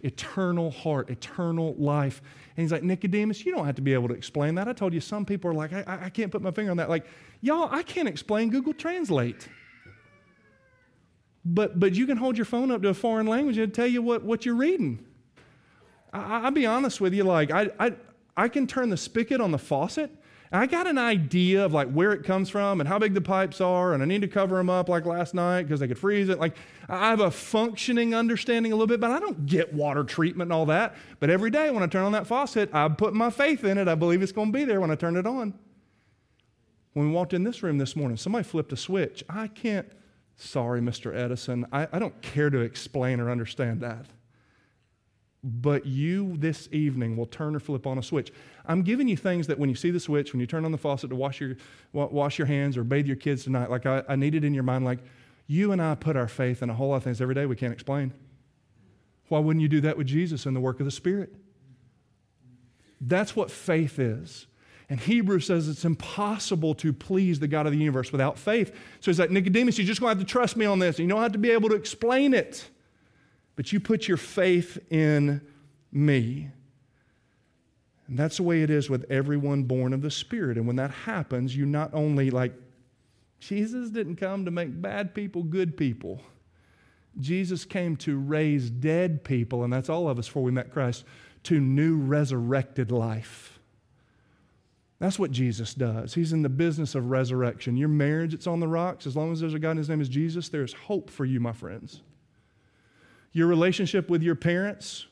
Eternal 0.00 0.70
heart, 0.70 1.10
eternal 1.10 1.74
life. 1.78 2.22
And 2.56 2.64
he's 2.64 2.72
like, 2.72 2.82
Nicodemus, 2.82 3.44
you 3.44 3.54
don't 3.54 3.66
have 3.66 3.74
to 3.74 3.82
be 3.82 3.92
able 3.92 4.08
to 4.08 4.14
explain 4.14 4.54
that. 4.54 4.66
I 4.66 4.72
told 4.72 4.94
you 4.94 5.00
some 5.00 5.26
people 5.26 5.50
are 5.50 5.54
like, 5.54 5.74
I, 5.74 6.06
I 6.06 6.08
can't 6.08 6.32
put 6.32 6.40
my 6.40 6.52
finger 6.52 6.70
on 6.70 6.78
that. 6.78 6.88
Like, 6.88 7.04
y'all, 7.42 7.68
I 7.70 7.82
can't 7.82 8.08
explain 8.08 8.48
Google 8.48 8.72
Translate. 8.72 9.46
But, 11.44 11.78
but 11.78 11.94
you 11.94 12.06
can 12.06 12.16
hold 12.16 12.38
your 12.38 12.46
phone 12.46 12.70
up 12.70 12.80
to 12.80 12.88
a 12.88 12.94
foreign 12.94 13.26
language 13.26 13.58
and 13.58 13.72
tell 13.72 13.86
you 13.86 14.00
what, 14.00 14.24
what 14.24 14.46
you're 14.46 14.54
reading. 14.54 15.04
I, 16.14 16.40
will 16.40 16.50
be 16.50 16.64
honest 16.64 17.02
with 17.02 17.12
you, 17.12 17.24
like, 17.24 17.50
I, 17.50 17.68
I, 17.78 17.92
I 18.38 18.48
can 18.48 18.66
turn 18.66 18.88
the 18.88 18.96
spigot 18.96 19.42
on 19.42 19.50
the 19.50 19.58
faucet 19.58 20.10
I 20.52 20.66
got 20.66 20.88
an 20.88 20.98
idea 20.98 21.64
of 21.64 21.72
like 21.72 21.88
where 21.92 22.12
it 22.12 22.24
comes 22.24 22.50
from 22.50 22.80
and 22.80 22.88
how 22.88 22.98
big 22.98 23.14
the 23.14 23.20
pipes 23.20 23.60
are, 23.60 23.94
and 23.94 24.02
I 24.02 24.06
need 24.06 24.22
to 24.22 24.28
cover 24.28 24.56
them 24.56 24.68
up 24.68 24.88
like 24.88 25.06
last 25.06 25.32
night 25.32 25.62
because 25.62 25.78
they 25.78 25.86
could 25.86 25.98
freeze 25.98 26.28
it. 26.28 26.40
Like 26.40 26.56
I 26.88 27.10
have 27.10 27.20
a 27.20 27.30
functioning 27.30 28.16
understanding 28.16 28.72
a 28.72 28.74
little 28.74 28.88
bit, 28.88 29.00
but 29.00 29.12
I 29.12 29.20
don't 29.20 29.46
get 29.46 29.72
water 29.72 30.02
treatment 30.02 30.48
and 30.48 30.52
all 30.52 30.66
that. 30.66 30.96
But 31.20 31.30
every 31.30 31.50
day 31.50 31.70
when 31.70 31.84
I 31.84 31.86
turn 31.86 32.04
on 32.04 32.12
that 32.12 32.26
faucet, 32.26 32.68
I 32.74 32.88
put 32.88 33.14
my 33.14 33.30
faith 33.30 33.62
in 33.62 33.78
it. 33.78 33.86
I 33.86 33.94
believe 33.94 34.22
it's 34.22 34.32
going 34.32 34.52
to 34.52 34.58
be 34.58 34.64
there 34.64 34.80
when 34.80 34.90
I 34.90 34.96
turn 34.96 35.16
it 35.16 35.26
on. 35.26 35.54
When 36.94 37.06
we 37.06 37.12
walked 37.12 37.32
in 37.32 37.44
this 37.44 37.62
room 37.62 37.78
this 37.78 37.94
morning, 37.94 38.16
somebody 38.16 38.42
flipped 38.42 38.72
a 38.72 38.76
switch. 38.76 39.22
I 39.28 39.46
can't, 39.46 39.86
sorry, 40.34 40.80
Mr. 40.80 41.14
Edison, 41.14 41.64
I, 41.70 41.86
I 41.92 42.00
don't 42.00 42.20
care 42.22 42.50
to 42.50 42.58
explain 42.58 43.20
or 43.20 43.30
understand 43.30 43.80
that 43.82 44.06
but 45.42 45.86
you 45.86 46.36
this 46.36 46.68
evening 46.70 47.16
will 47.16 47.26
turn 47.26 47.56
or 47.56 47.60
flip 47.60 47.86
on 47.86 47.98
a 47.98 48.02
switch. 48.02 48.32
I'm 48.66 48.82
giving 48.82 49.08
you 49.08 49.16
things 49.16 49.46
that 49.46 49.58
when 49.58 49.70
you 49.70 49.74
see 49.74 49.90
the 49.90 50.00
switch, 50.00 50.32
when 50.32 50.40
you 50.40 50.46
turn 50.46 50.64
on 50.64 50.72
the 50.72 50.78
faucet 50.78 51.10
to 51.10 51.16
wash 51.16 51.40
your, 51.40 51.56
wash 51.92 52.38
your 52.38 52.46
hands 52.46 52.76
or 52.76 52.84
bathe 52.84 53.06
your 53.06 53.16
kids 53.16 53.44
tonight, 53.44 53.70
like 53.70 53.86
I, 53.86 54.02
I 54.08 54.16
need 54.16 54.34
it 54.34 54.44
in 54.44 54.52
your 54.52 54.62
mind, 54.62 54.84
like 54.84 54.98
you 55.46 55.72
and 55.72 55.80
I 55.80 55.94
put 55.94 56.16
our 56.16 56.28
faith 56.28 56.62
in 56.62 56.70
a 56.70 56.74
whole 56.74 56.90
lot 56.90 56.96
of 56.96 57.04
things 57.04 57.20
every 57.20 57.34
day 57.34 57.46
we 57.46 57.56
can't 57.56 57.72
explain. 57.72 58.12
Why 59.28 59.38
wouldn't 59.38 59.62
you 59.62 59.68
do 59.68 59.80
that 59.82 59.96
with 59.96 60.06
Jesus 60.06 60.44
and 60.44 60.54
the 60.54 60.60
work 60.60 60.80
of 60.80 60.84
the 60.84 60.92
Spirit? 60.92 61.34
That's 63.00 63.34
what 63.34 63.50
faith 63.50 63.98
is. 63.98 64.46
And 64.90 64.98
Hebrews 64.98 65.46
says 65.46 65.68
it's 65.68 65.84
impossible 65.84 66.74
to 66.76 66.92
please 66.92 67.38
the 67.38 67.46
God 67.46 67.64
of 67.64 67.72
the 67.72 67.78
universe 67.78 68.10
without 68.10 68.36
faith. 68.36 68.74
So 69.00 69.10
he's 69.10 69.20
like, 69.20 69.30
Nicodemus, 69.30 69.78
you're 69.78 69.86
just 69.86 70.00
going 70.00 70.12
to 70.12 70.18
have 70.18 70.26
to 70.26 70.30
trust 70.30 70.56
me 70.56 70.66
on 70.66 70.80
this. 70.80 70.98
You 70.98 71.06
don't 71.06 71.22
have 71.22 71.32
to 71.32 71.38
be 71.38 71.50
able 71.50 71.68
to 71.70 71.76
explain 71.76 72.34
it 72.34 72.68
but 73.56 73.72
you 73.72 73.80
put 73.80 74.08
your 74.08 74.16
faith 74.16 74.78
in 74.90 75.40
me. 75.92 76.50
And 78.06 78.18
that's 78.18 78.38
the 78.38 78.42
way 78.42 78.62
it 78.62 78.70
is 78.70 78.90
with 78.90 79.04
everyone 79.10 79.64
born 79.64 79.92
of 79.92 80.02
the 80.02 80.10
Spirit. 80.10 80.56
And 80.56 80.66
when 80.66 80.76
that 80.76 80.90
happens, 80.90 81.56
you 81.56 81.64
not 81.64 81.94
only 81.94 82.30
like, 82.30 82.52
Jesus 83.38 83.90
didn't 83.90 84.16
come 84.16 84.44
to 84.44 84.50
make 84.50 84.82
bad 84.82 85.14
people 85.14 85.42
good 85.42 85.76
people. 85.76 86.20
Jesus 87.18 87.64
came 87.64 87.96
to 87.98 88.18
raise 88.18 88.70
dead 88.70 89.24
people, 89.24 89.64
and 89.64 89.72
that's 89.72 89.88
all 89.88 90.08
of 90.08 90.18
us 90.18 90.26
before 90.26 90.42
we 90.42 90.52
met 90.52 90.72
Christ, 90.72 91.04
to 91.44 91.58
new 91.58 91.96
resurrected 91.96 92.92
life. 92.92 93.58
That's 94.98 95.18
what 95.18 95.30
Jesus 95.30 95.72
does. 95.72 96.12
He's 96.12 96.32
in 96.32 96.42
the 96.42 96.50
business 96.50 96.94
of 96.94 97.10
resurrection. 97.10 97.76
Your 97.76 97.88
marriage, 97.88 98.34
it's 98.34 98.46
on 98.46 98.60
the 98.60 98.68
rocks. 98.68 99.06
As 99.06 99.16
long 99.16 99.32
as 99.32 99.40
there's 99.40 99.54
a 99.54 99.58
God 99.58 99.70
and 99.70 99.78
his 99.78 99.88
name 99.88 100.02
is 100.02 100.08
Jesus, 100.08 100.50
there's 100.50 100.74
hope 100.74 101.08
for 101.08 101.24
you, 101.24 101.40
my 101.40 101.52
friends. 101.52 102.02
Your 103.32 103.46
relationship 103.46 104.10
with 104.10 104.22
your 104.22 104.34
parents, 104.34 105.06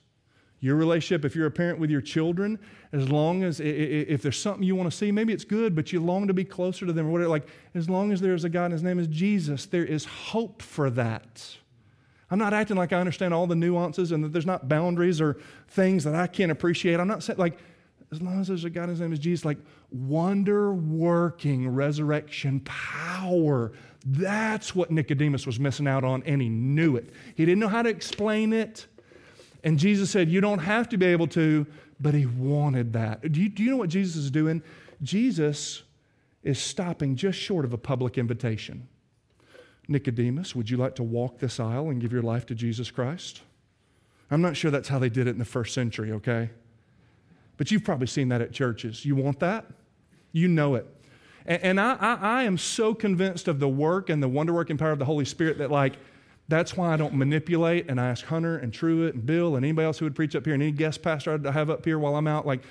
your 0.61 0.74
relationship, 0.74 1.24
if 1.24 1.37
you're 1.37 1.46
a 1.46 1.50
parent 1.52 1.78
with 1.78 1.88
your 1.90 2.00
children, 2.00 2.59
as 2.92 3.09
long 3.09 3.44
as, 3.44 3.61
if 3.61 4.22
there's 4.22 4.40
something 4.40 4.64
you 4.64 4.74
want 4.74 4.90
to 4.90 4.96
see, 4.96 5.12
maybe 5.12 5.33
it's 5.33 5.44
good, 5.44 5.76
but 5.76 5.92
you 5.92 6.00
long 6.00 6.26
to 6.26 6.35
be 6.35 6.44
closer 6.44 6.85
to 6.85 6.92
them 6.92 7.07
or 7.07 7.11
whatever, 7.11 7.31
like, 7.31 7.46
as 7.74 7.88
long 7.88 8.11
as 8.11 8.20
there's 8.20 8.44
a 8.44 8.48
God 8.48 8.64
and 8.64 8.72
his 8.72 8.83
name 8.83 8.98
is 8.98 9.07
Jesus, 9.07 9.66
there 9.66 9.85
is 9.85 10.04
hope 10.04 10.61
for 10.61 10.90
that. 10.90 11.57
I'm 12.31 12.38
not 12.38 12.52
acting 12.52 12.76
like 12.76 12.92
I 12.92 12.98
understand 12.98 13.33
all 13.33 13.46
the 13.46 13.54
nuances 13.54 14.11
and 14.11 14.24
that 14.24 14.33
there's 14.33 14.46
not 14.46 14.68
boundaries 14.68 15.20
or 15.20 15.38
things 15.68 16.04
that 16.04 16.14
I 16.14 16.26
can't 16.26 16.50
appreciate. 16.50 16.98
I'm 16.98 17.09
not 17.09 17.22
saying, 17.22 17.38
like, 17.38 17.59
as 18.11 18.20
long 18.20 18.40
as 18.40 18.48
there's 18.48 18.64
a 18.64 18.70
God 18.70 18.85
and 18.85 18.90
his 18.90 19.00
name 19.00 19.12
is 19.12 19.18
Jesus, 19.18 19.44
like, 19.44 19.59
wonder 19.90 20.72
working 20.74 21.68
resurrection 21.68 22.61
power. 22.64 23.72
That's 24.06 24.74
what 24.74 24.90
Nicodemus 24.90 25.46
was 25.46 25.58
missing 25.58 25.87
out 25.87 26.04
on, 26.04 26.22
and 26.24 26.40
he 26.40 26.48
knew 26.48 26.96
it. 26.96 27.11
He 27.34 27.44
didn't 27.44 27.58
know 27.58 27.68
how 27.68 27.82
to 27.82 27.88
explain 27.88 28.52
it. 28.52 28.87
And 29.64 29.78
Jesus 29.78 30.11
said, 30.11 30.28
You 30.28 30.40
don't 30.40 30.61
have 30.61 30.88
to 30.90 30.96
be 30.96 31.06
able 31.06 31.26
to, 31.28 31.66
but 32.00 32.14
he 32.14 32.26
wanted 32.26 32.92
that. 32.92 33.32
Do 33.32 33.40
you, 33.40 33.48
do 33.48 33.62
you 33.62 33.70
know 33.70 33.76
what 33.76 33.90
Jesus 33.90 34.16
is 34.16 34.30
doing? 34.30 34.62
Jesus 35.02 35.82
is 36.42 36.58
stopping 36.58 37.16
just 37.16 37.38
short 37.38 37.64
of 37.64 37.72
a 37.72 37.78
public 37.78 38.18
invitation. 38.18 38.88
Nicodemus, 39.88 40.54
would 40.54 40.70
you 40.70 40.76
like 40.76 40.94
to 40.96 41.02
walk 41.02 41.38
this 41.38 41.58
aisle 41.58 41.90
and 41.90 42.00
give 42.00 42.12
your 42.12 42.22
life 42.22 42.46
to 42.46 42.54
Jesus 42.54 42.90
Christ? 42.90 43.42
I'm 44.30 44.42
not 44.42 44.56
sure 44.56 44.70
that's 44.70 44.88
how 44.88 44.98
they 44.98 45.08
did 45.08 45.26
it 45.26 45.30
in 45.30 45.38
the 45.38 45.44
first 45.44 45.74
century, 45.74 46.12
okay? 46.12 46.50
But 47.56 47.70
you've 47.70 47.84
probably 47.84 48.06
seen 48.06 48.28
that 48.28 48.42
at 48.42 48.52
churches. 48.52 49.04
You 49.04 49.16
want 49.16 49.40
that? 49.40 49.66
You 50.32 50.46
know 50.46 50.74
it. 50.74 50.87
And, 51.48 51.62
and 51.62 51.80
I, 51.80 51.94
I, 51.94 52.14
I 52.14 52.42
am 52.44 52.56
so 52.56 52.94
convinced 52.94 53.48
of 53.48 53.58
the 53.58 53.68
work 53.68 54.11
and 54.11 54.22
the 54.22 54.28
wonder 54.28 54.52
working 54.52 54.76
power 54.76 54.92
of 54.92 55.00
the 55.00 55.06
Holy 55.06 55.24
Spirit 55.24 55.58
that, 55.58 55.72
like, 55.72 55.94
that's 56.46 56.76
why 56.76 56.92
I 56.92 56.96
don't 56.96 57.14
manipulate 57.14 57.90
and 57.90 58.00
I 58.00 58.08
ask 58.08 58.24
Hunter 58.24 58.56
and 58.58 58.72
Truett 58.72 59.14
and 59.14 59.26
Bill 59.26 59.56
and 59.56 59.64
anybody 59.64 59.84
else 59.87 59.98
who 59.98 60.06
would 60.06 60.14
preach 60.14 60.37
up 60.37 60.44
here 60.44 60.54
and 60.54 60.62
any 60.62 60.72
guest 60.72 61.02
pastor 61.02 61.40
I 61.44 61.50
have 61.50 61.68
up 61.68 61.84
here 61.84 61.98
while 61.98 62.14
I'm 62.16 62.26
out, 62.28 62.46
like, 62.46 62.62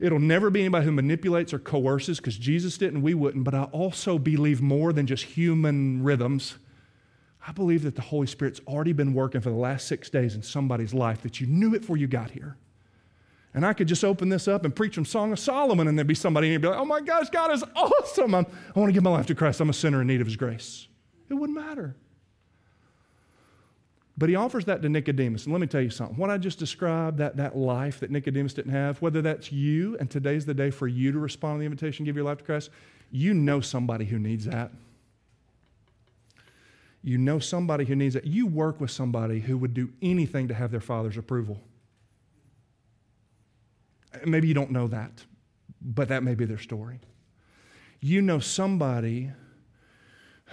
it'll 0.00 0.18
never 0.18 0.50
be 0.50 0.60
anybody 0.60 0.84
who 0.84 0.92
manipulates 0.92 1.52
or 1.52 1.58
coerces 1.58 2.18
because 2.18 2.36
Jesus 2.36 2.78
didn't, 2.78 3.02
we 3.02 3.14
wouldn't. 3.14 3.44
But 3.44 3.54
I 3.54 3.64
also 3.64 4.18
believe 4.18 4.62
more 4.62 4.92
than 4.92 5.06
just 5.06 5.24
human 5.24 6.02
rhythms. 6.02 6.56
I 7.46 7.52
believe 7.52 7.82
that 7.82 7.96
the 7.96 8.02
Holy 8.02 8.26
Spirit's 8.26 8.60
already 8.66 8.92
been 8.92 9.14
working 9.14 9.40
for 9.40 9.50
the 9.50 9.56
last 9.56 9.86
six 9.86 10.08
days 10.10 10.34
in 10.34 10.42
somebody's 10.42 10.94
life 10.94 11.22
that 11.22 11.40
you 11.40 11.46
knew 11.46 11.74
it 11.74 11.80
before 11.80 11.96
you 11.96 12.06
got 12.06 12.30
here. 12.30 12.56
And 13.54 13.66
I 13.66 13.74
could 13.74 13.86
just 13.86 14.02
open 14.02 14.30
this 14.30 14.48
up 14.48 14.64
and 14.64 14.74
preach 14.74 14.94
from 14.94 15.04
Song 15.04 15.32
of 15.32 15.38
Solomon, 15.38 15.86
and 15.86 15.98
there'd 15.98 16.06
be 16.06 16.14
somebody 16.14 16.52
and 16.54 16.62
be 16.62 16.68
like, 16.68 16.78
oh 16.78 16.86
my 16.86 17.00
gosh, 17.00 17.28
God 17.28 17.52
is 17.52 17.62
awesome. 17.76 18.34
I'm, 18.34 18.46
I 18.74 18.78
want 18.78 18.88
to 18.88 18.94
give 18.94 19.02
my 19.02 19.10
life 19.10 19.26
to 19.26 19.34
Christ. 19.34 19.60
I'm 19.60 19.68
a 19.68 19.74
sinner 19.74 20.00
in 20.00 20.06
need 20.06 20.20
of 20.22 20.26
his 20.26 20.36
grace. 20.36 20.86
It 21.28 21.34
wouldn't 21.34 21.58
matter. 21.58 21.94
But 24.16 24.28
he 24.28 24.36
offers 24.36 24.66
that 24.66 24.82
to 24.82 24.88
Nicodemus. 24.88 25.44
And 25.44 25.52
let 25.52 25.60
me 25.60 25.66
tell 25.66 25.80
you 25.80 25.90
something. 25.90 26.16
What 26.16 26.30
I 26.30 26.38
just 26.38 26.58
described, 26.58 27.18
that, 27.18 27.36
that 27.36 27.56
life 27.56 28.00
that 28.00 28.10
Nicodemus 28.10 28.54
didn't 28.54 28.72
have, 28.72 29.00
whether 29.02 29.22
that's 29.22 29.50
you, 29.50 29.96
and 29.98 30.10
today's 30.10 30.46
the 30.46 30.54
day 30.54 30.70
for 30.70 30.86
you 30.86 31.12
to 31.12 31.18
respond 31.18 31.56
to 31.56 31.58
the 31.60 31.64
invitation, 31.66 32.04
give 32.04 32.16
your 32.16 32.24
life 32.24 32.38
to 32.38 32.44
Christ, 32.44 32.70
you 33.10 33.34
know 33.34 33.60
somebody 33.60 34.04
who 34.04 34.18
needs 34.18 34.44
that. 34.46 34.70
You 37.02 37.18
know 37.18 37.38
somebody 37.38 37.84
who 37.84 37.96
needs 37.96 38.14
that. 38.14 38.26
You 38.26 38.46
work 38.46 38.80
with 38.80 38.90
somebody 38.90 39.40
who 39.40 39.58
would 39.58 39.74
do 39.74 39.90
anything 40.00 40.48
to 40.48 40.54
have 40.54 40.70
their 40.70 40.80
father's 40.80 41.16
approval. 41.16 41.60
Maybe 44.24 44.48
you 44.48 44.54
don't 44.54 44.70
know 44.70 44.88
that, 44.88 45.24
but 45.80 46.08
that 46.08 46.22
may 46.22 46.34
be 46.34 46.44
their 46.44 46.58
story. 46.58 47.00
You 48.00 48.20
know 48.22 48.38
somebody 48.40 49.30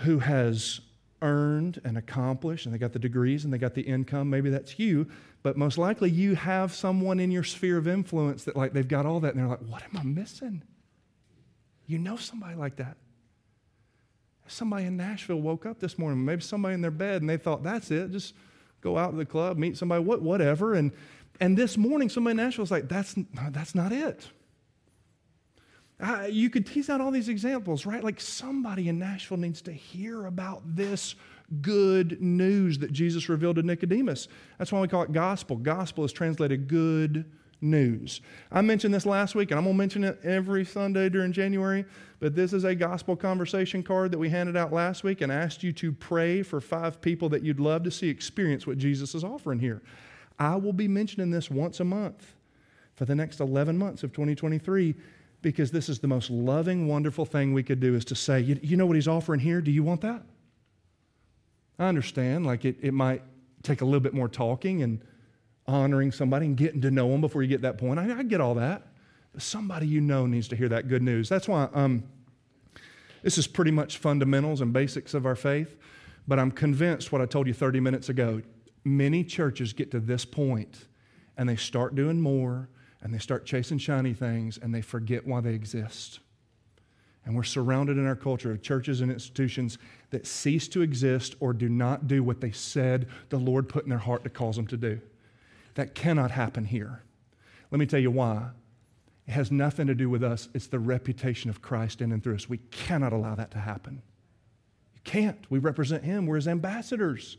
who 0.04 0.19
has 0.19 0.82
earned 1.22 1.82
and 1.84 1.98
accomplished, 1.98 2.65
and 2.65 2.74
they 2.74 2.80
got 2.80 2.93
the 2.93 3.00
degrees 3.00 3.43
and 3.43 3.54
they 3.54 3.58
got 3.58 3.74
the 3.74 3.82
income. 3.82 4.30
Maybe 4.30 4.50
that's 4.50 4.80
you, 4.80 5.08
but 5.43 5.58
most 5.58 5.78
likely 5.78 6.10
you 6.10 6.36
have 6.36 6.74
someone 6.74 7.19
in 7.19 7.32
your 7.32 7.43
sphere 7.43 7.78
of 7.78 7.88
influence 7.88 8.45
that, 8.45 8.56
like, 8.56 8.74
they've 8.74 8.88
got 8.88 9.06
all 9.06 9.19
that, 9.19 9.34
and 9.34 9.39
they're 9.39 9.50
like, 9.50 9.67
what 9.67 9.84
am 9.84 9.98
I 9.98 10.04
missing? 10.04 10.63
You 11.88 11.98
know 11.98 12.15
somebody 12.15 12.56
like 12.56 12.78
that. 12.78 12.98
Somebody 14.48 14.86
in 14.86 14.95
Nashville 14.95 15.41
woke 15.41 15.65
up 15.65 15.80
this 15.80 16.00
morning, 16.00 16.24
maybe 16.24 16.41
somebody 16.41 16.76
in 16.76 16.82
their 16.82 16.91
bed, 16.91 17.22
and 17.22 17.30
they 17.30 17.38
thought, 17.38 17.63
that's 17.63 17.91
it, 17.91 18.12
just 18.12 18.34
go 18.82 18.98
out 18.98 19.12
to 19.12 19.17
the 19.17 19.26
club, 19.26 19.58
meet 19.58 19.76
somebody, 19.76 20.04
what, 20.04 20.22
whatever. 20.22 20.74
And, 20.74 20.91
and 21.39 21.58
this 21.58 21.78
morning, 21.78 22.10
somebody 22.10 22.32
in 22.32 22.38
Nashville 22.38 22.63
was 22.63 22.71
like, 22.71 22.89
that's, 22.89 23.15
that's 23.52 23.75
not 23.75 23.91
it. 23.91 24.28
You 26.30 26.49
could 26.49 26.65
tease 26.65 26.89
out 26.89 27.02
all 27.02 27.12
these 27.12 27.30
examples, 27.30 27.86
right? 27.86 28.04
Like 28.04 28.21
somebody 28.21 28.88
in 28.88 28.99
Nashville 28.99 29.38
needs 29.38 29.62
to 29.63 29.73
hear 29.73 30.25
about 30.25 30.62
this 30.75 31.15
good 31.62 32.21
news 32.21 32.80
that 32.80 32.91
Jesus 32.93 33.28
revealed 33.28 33.58
to 33.58 33.63
Nicodemus. 33.63 34.28
That's 34.58 34.71
why 34.71 34.80
we 34.80 34.88
call 34.88 35.04
it 35.04 35.12
gospel. 35.12 35.58
Gospel 35.58 36.06
is 36.06 36.13
translated 36.13 36.67
good 36.67 37.25
news. 37.62 38.21
I 38.52 38.62
mentioned 38.62 38.93
this 38.93 39.06
last 39.06 39.36
week, 39.36 39.52
and 39.52 39.58
I'm 39.58 39.65
going 39.65 39.75
to 39.75 39.78
mention 39.78 40.04
it 40.06 40.19
every 40.23 40.63
Sunday 40.63 41.10
during 41.10 41.34
January, 41.34 41.84
but 42.19 42.34
this 42.34 42.54
is 42.54 42.63
a 42.63 42.75
gospel 42.75 43.17
conversation 43.17 43.84
card 43.84 44.12
that 44.12 44.17
we 44.17 44.30
handed 44.30 44.56
out 44.56 44.71
last 44.71 45.04
week 45.04 45.19
and 45.19 45.32
asked 45.32 45.63
you 45.63 45.73
to 45.73 45.91
pray 45.91 46.43
for 46.43 46.62
five 46.62 47.02
people 47.02 47.28
that 47.30 47.43
you'd 47.43 47.60
love 47.60 47.84
to 47.84 47.91
see 47.91 48.08
experience 48.08 48.65
what 48.65 48.78
Jesus 48.78 49.15
is 49.15 49.23
offering 49.23 49.60
here. 49.60 49.82
I 50.39 50.56
will 50.56 50.73
be 50.73 50.88
mentioning 50.88 51.30
this 51.30 51.52
once 51.52 51.80
a 51.80 51.84
month 51.84 52.34
for 52.95 53.06
the 53.06 53.15
next 53.15 53.39
11 53.39 53.78
months 53.78 54.04
of 54.04 54.12
2023 54.13 54.95
because 55.41 55.71
this 55.71 55.89
is 55.89 55.99
the 55.99 56.08
most 56.08 56.30
loving, 56.30 56.88
wonderful 56.88 57.25
thing 57.25 57.54
we 57.54 57.63
could 57.63 57.80
do 57.80 57.95
is 57.95 58.06
to 58.06 58.15
say, 58.15 58.39
you, 58.39 58.60
you 58.62 58.78
know 58.78 58.86
what 58.86 58.95
he's 58.95 59.08
offering 59.08 59.39
here? 59.39 59.62
Do 59.62 59.71
you 59.71 59.84
want 59.84 60.02
that? 60.02 60.23
I 61.78 61.88
understand, 61.88 62.45
like 62.45 62.65
it, 62.65 62.78
it 62.82 62.93
might 62.93 63.21
take 63.63 63.82
a 63.82 63.86
little 63.86 63.99
bit 63.99 64.13
more 64.13 64.28
talking 64.28 64.84
and 64.84 65.02
honoring 65.65 66.12
somebody 66.12 66.45
and 66.45 66.58
getting 66.58 66.82
to 66.82 66.91
know 66.91 67.10
them 67.10 67.21
before 67.21 67.41
you 67.41 67.47
get 67.47 67.62
that 67.62 67.78
point. 67.78 67.99
I, 67.99 68.19
I 68.19 68.23
get 68.23 68.41
all 68.41 68.56
that. 68.56 68.88
But 69.32 69.41
somebody 69.41 69.88
you 69.88 70.02
know 70.02 70.25
needs 70.25 70.47
to 70.49 70.56
hear 70.56 70.69
that 70.69 70.88
good 70.88 71.02
news. 71.02 71.30
That's 71.30 71.47
why 71.47 71.69
um, 71.73 72.04
this 73.21 73.38
is 73.38 73.47
pretty 73.47 73.71
much 73.71 73.97
fundamentals 73.97 74.62
and 74.62 74.73
basics 74.73 75.13
of 75.13 75.25
our 75.25 75.36
faith. 75.36 75.78
But 76.28 76.39
I'm 76.39 76.52
convinced 76.52 77.12
what 77.12 77.21
I 77.21 77.25
told 77.25 77.47
you 77.47 77.54
30 77.54 77.80
minutes 77.80 78.10
ago. 78.10 78.41
Many 78.84 79.24
churches 79.24 79.74
get 79.74 79.92
to 79.92 80.00
this 80.00 80.26
point 80.26 80.86
and 81.38 81.48
they 81.48 81.56
start 81.56 81.96
doing 81.96 82.22
more 82.22 82.70
and 83.02 83.13
they 83.13 83.18
start 83.18 83.46
chasing 83.46 83.78
shiny 83.78 84.13
things 84.13 84.58
and 84.58 84.74
they 84.74 84.82
forget 84.82 85.26
why 85.26 85.42
they 85.42 85.54
exist. 85.54 86.20
And 87.26 87.36
we're 87.36 87.44
surrounded 87.44 87.98
in 87.98 88.08
our 88.08 88.15
culture 88.15 88.52
of 88.52 88.62
churches 88.62 89.02
and 89.02 89.12
institutions 89.12 89.78
that 90.10 90.26
cease 90.26 90.68
to 90.70 90.82
exist 90.82 91.36
or 91.39 91.54
do 91.54 91.70
not 91.70 92.08
do 92.08 92.24
what 92.24 92.42
they 92.42 92.52
said 92.52 93.08
the 93.30 93.38
Lord 93.38 93.70
put 93.70 93.84
in 93.84 93.89
their 93.89 94.00
heart 94.00 94.24
to 94.24 94.30
cause 94.30 94.56
them 94.56 94.68
to 94.68 94.78
do. 94.78 95.00
That 95.76 95.96
cannot 95.96 96.32
happen 96.32 96.65
here. 96.65 97.04
Let 97.72 97.80
me 97.80 97.86
tell 97.86 98.00
you 98.00 98.12
why. 98.12 98.50
It 99.28 99.34
has 99.34 99.52
nothing 99.52 99.86
to 99.88 99.94
do 99.94 100.10
with 100.10 100.24
us, 100.24 100.50
it's 100.56 100.65
the 100.65 100.80
reputation 100.80 101.52
of 101.52 101.62
Christ 101.62 102.02
in 102.02 102.12
and 102.12 102.24
through 102.24 102.36
us. 102.36 102.50
We 102.50 102.58
cannot 102.58 103.13
allow 103.13 103.36
that 103.36 103.52
to 103.52 103.60
happen. 103.60 104.02
You 104.96 105.02
can't. 105.04 105.46
We 105.52 105.60
represent 105.60 106.04
Him, 106.04 106.26
we're 106.26 106.38
His 106.38 106.48
ambassadors. 106.48 107.38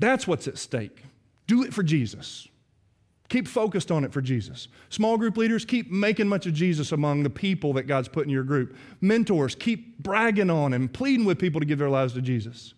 That's 0.00 0.26
what's 0.26 0.48
at 0.48 0.58
stake. 0.58 1.04
Do 1.46 1.62
it 1.62 1.72
for 1.72 1.84
Jesus. 1.84 2.48
Keep 3.28 3.46
focused 3.46 3.92
on 3.92 4.02
it 4.02 4.12
for 4.12 4.20
Jesus. 4.20 4.66
Small 4.88 5.16
group 5.16 5.36
leaders, 5.36 5.64
keep 5.64 5.88
making 5.88 6.26
much 6.26 6.46
of 6.46 6.54
Jesus 6.54 6.90
among 6.90 7.22
the 7.22 7.30
people 7.30 7.72
that 7.74 7.84
God's 7.84 8.08
put 8.08 8.24
in 8.24 8.30
your 8.30 8.42
group. 8.42 8.76
Mentors, 9.00 9.54
keep 9.54 9.98
bragging 9.98 10.50
on 10.50 10.72
and 10.72 10.92
pleading 10.92 11.24
with 11.24 11.38
people 11.38 11.60
to 11.60 11.66
give 11.66 11.78
their 11.78 11.90
lives 11.90 12.14
to 12.14 12.22
Jesus. 12.22 12.74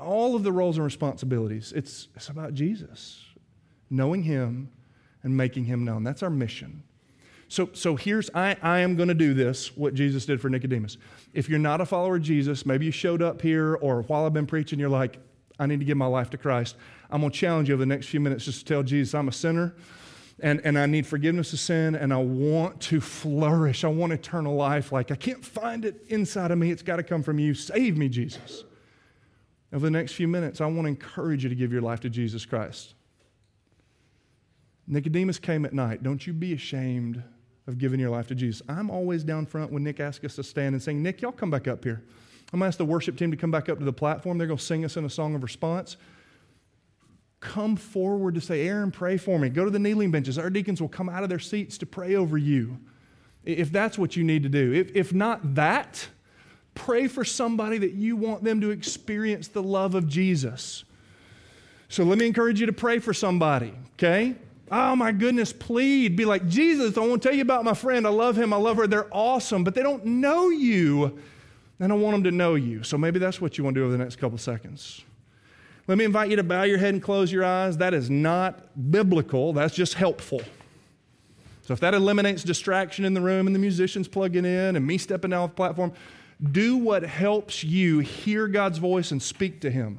All 0.00 0.34
of 0.34 0.42
the 0.42 0.50
roles 0.50 0.76
and 0.76 0.84
responsibilities, 0.84 1.72
it's, 1.76 2.08
it's 2.16 2.28
about 2.28 2.54
Jesus, 2.54 3.22
knowing 3.90 4.24
Him 4.24 4.70
and 5.22 5.36
making 5.36 5.66
Him 5.66 5.84
known. 5.84 6.02
That's 6.02 6.24
our 6.24 6.30
mission. 6.30 6.82
So, 7.46 7.70
so 7.74 7.94
here's, 7.94 8.28
I, 8.34 8.56
I 8.60 8.80
am 8.80 8.96
going 8.96 9.08
to 9.08 9.14
do 9.14 9.34
this, 9.34 9.76
what 9.76 9.94
Jesus 9.94 10.26
did 10.26 10.40
for 10.40 10.50
Nicodemus. 10.50 10.96
If 11.32 11.48
you're 11.48 11.60
not 11.60 11.80
a 11.80 11.86
follower 11.86 12.16
of 12.16 12.22
Jesus, 12.22 12.66
maybe 12.66 12.86
you 12.86 12.92
showed 12.92 13.22
up 13.22 13.40
here 13.40 13.76
or 13.76 14.02
while 14.02 14.26
I've 14.26 14.34
been 14.34 14.46
preaching, 14.46 14.80
you're 14.80 14.88
like, 14.88 15.20
I 15.58 15.66
need 15.66 15.80
to 15.80 15.84
give 15.84 15.96
my 15.96 16.06
life 16.06 16.30
to 16.30 16.38
Christ. 16.38 16.76
I'm 17.10 17.20
going 17.20 17.32
to 17.32 17.38
challenge 17.38 17.68
you 17.68 17.74
over 17.74 17.82
the 17.82 17.86
next 17.86 18.06
few 18.06 18.20
minutes 18.20 18.44
just 18.44 18.60
to 18.60 18.64
tell 18.64 18.82
Jesus 18.82 19.14
I'm 19.14 19.28
a 19.28 19.32
sinner 19.32 19.74
and, 20.40 20.60
and 20.64 20.78
I 20.78 20.86
need 20.86 21.06
forgiveness 21.06 21.52
of 21.52 21.58
sin 21.58 21.94
and 21.94 22.12
I 22.12 22.18
want 22.18 22.80
to 22.82 23.00
flourish. 23.00 23.84
I 23.84 23.88
want 23.88 24.12
eternal 24.12 24.54
life. 24.54 24.92
Like 24.92 25.10
I 25.10 25.16
can't 25.16 25.44
find 25.44 25.84
it 25.84 26.04
inside 26.08 26.50
of 26.50 26.58
me. 26.58 26.70
It's 26.70 26.82
got 26.82 26.96
to 26.96 27.02
come 27.02 27.22
from 27.22 27.38
you. 27.38 27.54
Save 27.54 27.96
me, 27.96 28.08
Jesus. 28.08 28.64
Over 29.72 29.86
the 29.86 29.90
next 29.90 30.12
few 30.12 30.28
minutes, 30.28 30.60
I 30.60 30.66
want 30.66 30.82
to 30.82 30.88
encourage 30.88 31.42
you 31.42 31.50
to 31.50 31.56
give 31.56 31.72
your 31.72 31.82
life 31.82 32.00
to 32.00 32.10
Jesus 32.10 32.46
Christ. 32.46 32.94
Nicodemus 34.86 35.38
came 35.38 35.66
at 35.66 35.74
night. 35.74 36.02
Don't 36.02 36.26
you 36.26 36.32
be 36.32 36.54
ashamed 36.54 37.22
of 37.66 37.76
giving 37.76 38.00
your 38.00 38.08
life 38.08 38.26
to 38.28 38.34
Jesus. 38.34 38.62
I'm 38.68 38.90
always 38.90 39.22
down 39.22 39.44
front 39.44 39.70
when 39.70 39.84
Nick 39.84 40.00
asks 40.00 40.24
us 40.24 40.36
to 40.36 40.42
stand 40.42 40.74
and 40.74 40.82
sing. 40.82 41.02
Nick, 41.02 41.20
y'all 41.20 41.32
come 41.32 41.50
back 41.50 41.68
up 41.68 41.84
here. 41.84 42.02
I'm 42.52 42.60
going 42.60 42.66
to 42.66 42.68
ask 42.68 42.78
the 42.78 42.84
worship 42.84 43.16
team 43.18 43.30
to 43.30 43.36
come 43.36 43.50
back 43.50 43.68
up 43.68 43.78
to 43.78 43.84
the 43.84 43.92
platform. 43.92 44.38
They're 44.38 44.46
going 44.46 44.58
to 44.58 44.64
sing 44.64 44.84
us 44.84 44.96
in 44.96 45.04
a 45.04 45.10
song 45.10 45.34
of 45.34 45.42
response. 45.42 45.96
come 47.40 47.76
forward 47.76 48.34
to 48.34 48.40
say, 48.40 48.66
Aaron, 48.66 48.90
pray 48.90 49.16
for 49.16 49.38
me. 49.38 49.48
Go 49.48 49.64
to 49.64 49.70
the 49.70 49.78
kneeling 49.78 50.10
benches. 50.10 50.38
Our 50.38 50.50
deacons 50.50 50.80
will 50.80 50.88
come 50.88 51.08
out 51.08 51.22
of 51.22 51.28
their 51.28 51.38
seats 51.38 51.78
to 51.78 51.86
pray 51.86 52.16
over 52.16 52.38
you 52.38 52.78
if 53.44 53.70
that's 53.70 53.98
what 53.98 54.16
you 54.16 54.24
need 54.24 54.42
to 54.42 54.48
do. 54.48 54.72
If, 54.72 54.94
if 54.94 55.12
not 55.12 55.54
that, 55.54 56.08
pray 56.74 57.06
for 57.06 57.24
somebody 57.24 57.78
that 57.78 57.92
you 57.92 58.16
want 58.16 58.44
them 58.44 58.60
to 58.60 58.70
experience 58.70 59.48
the 59.48 59.62
love 59.62 59.94
of 59.94 60.08
Jesus. 60.08 60.84
So 61.88 62.04
let 62.04 62.18
me 62.18 62.26
encourage 62.26 62.60
you 62.60 62.66
to 62.66 62.72
pray 62.72 62.98
for 62.98 63.14
somebody, 63.14 63.72
okay? 63.94 64.34
Oh 64.70 64.94
my 64.94 65.12
goodness, 65.12 65.52
plead. 65.52 66.16
Be 66.16 66.26
like, 66.26 66.46
Jesus, 66.46 66.98
I 66.98 67.00
want 67.00 67.22
to 67.22 67.28
tell 67.28 67.36
you 67.36 67.42
about 67.42 67.64
my 67.64 67.72
friend. 67.72 68.06
I 68.06 68.10
love 68.10 68.36
him. 68.36 68.52
I 68.52 68.56
love 68.56 68.76
her. 68.76 68.86
They're 68.86 69.08
awesome, 69.10 69.64
but 69.64 69.74
they 69.74 69.82
don't 69.82 70.04
know 70.04 70.50
you. 70.50 71.18
And 71.80 71.92
I 71.92 71.96
want 71.96 72.14
them 72.14 72.24
to 72.24 72.30
know 72.30 72.54
you. 72.54 72.82
So 72.82 72.98
maybe 72.98 73.18
that's 73.18 73.40
what 73.40 73.56
you 73.56 73.64
want 73.64 73.74
to 73.74 73.80
do 73.80 73.84
over 73.84 73.92
the 73.92 74.02
next 74.02 74.16
couple 74.16 74.38
seconds. 74.38 75.02
Let 75.86 75.96
me 75.96 76.04
invite 76.04 76.28
you 76.28 76.36
to 76.36 76.42
bow 76.42 76.64
your 76.64 76.78
head 76.78 76.92
and 76.92 77.02
close 77.02 77.32
your 77.32 77.44
eyes. 77.44 77.78
That 77.78 77.94
is 77.94 78.10
not 78.10 78.90
biblical, 78.90 79.52
that's 79.52 79.74
just 79.74 79.94
helpful. 79.94 80.42
So 81.62 81.74
if 81.74 81.80
that 81.80 81.92
eliminates 81.94 82.42
distraction 82.42 83.04
in 83.04 83.14
the 83.14 83.20
room 83.20 83.46
and 83.46 83.54
the 83.54 83.60
musicians 83.60 84.08
plugging 84.08 84.44
in 84.44 84.76
and 84.76 84.86
me 84.86 84.96
stepping 84.96 85.30
down 85.30 85.42
off 85.42 85.50
the 85.50 85.56
platform, 85.56 85.92
do 86.52 86.76
what 86.76 87.02
helps 87.02 87.62
you 87.62 87.98
hear 87.98 88.48
God's 88.48 88.78
voice 88.78 89.10
and 89.10 89.22
speak 89.22 89.60
to 89.60 89.70
Him. 89.70 89.98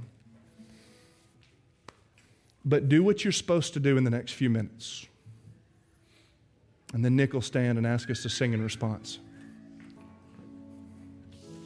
But 2.65 2.89
do 2.89 3.03
what 3.03 3.23
you're 3.23 3.31
supposed 3.31 3.73
to 3.73 3.79
do 3.79 3.97
in 3.97 4.03
the 4.03 4.09
next 4.09 4.33
few 4.33 4.49
minutes. 4.49 5.05
And 6.93 7.05
then 7.05 7.15
Nick 7.15 7.33
will 7.33 7.41
stand 7.41 7.77
and 7.77 7.85
ask 7.85 8.09
us 8.09 8.23
to 8.23 8.29
sing 8.29 8.53
in 8.53 8.63
response. 8.63 9.19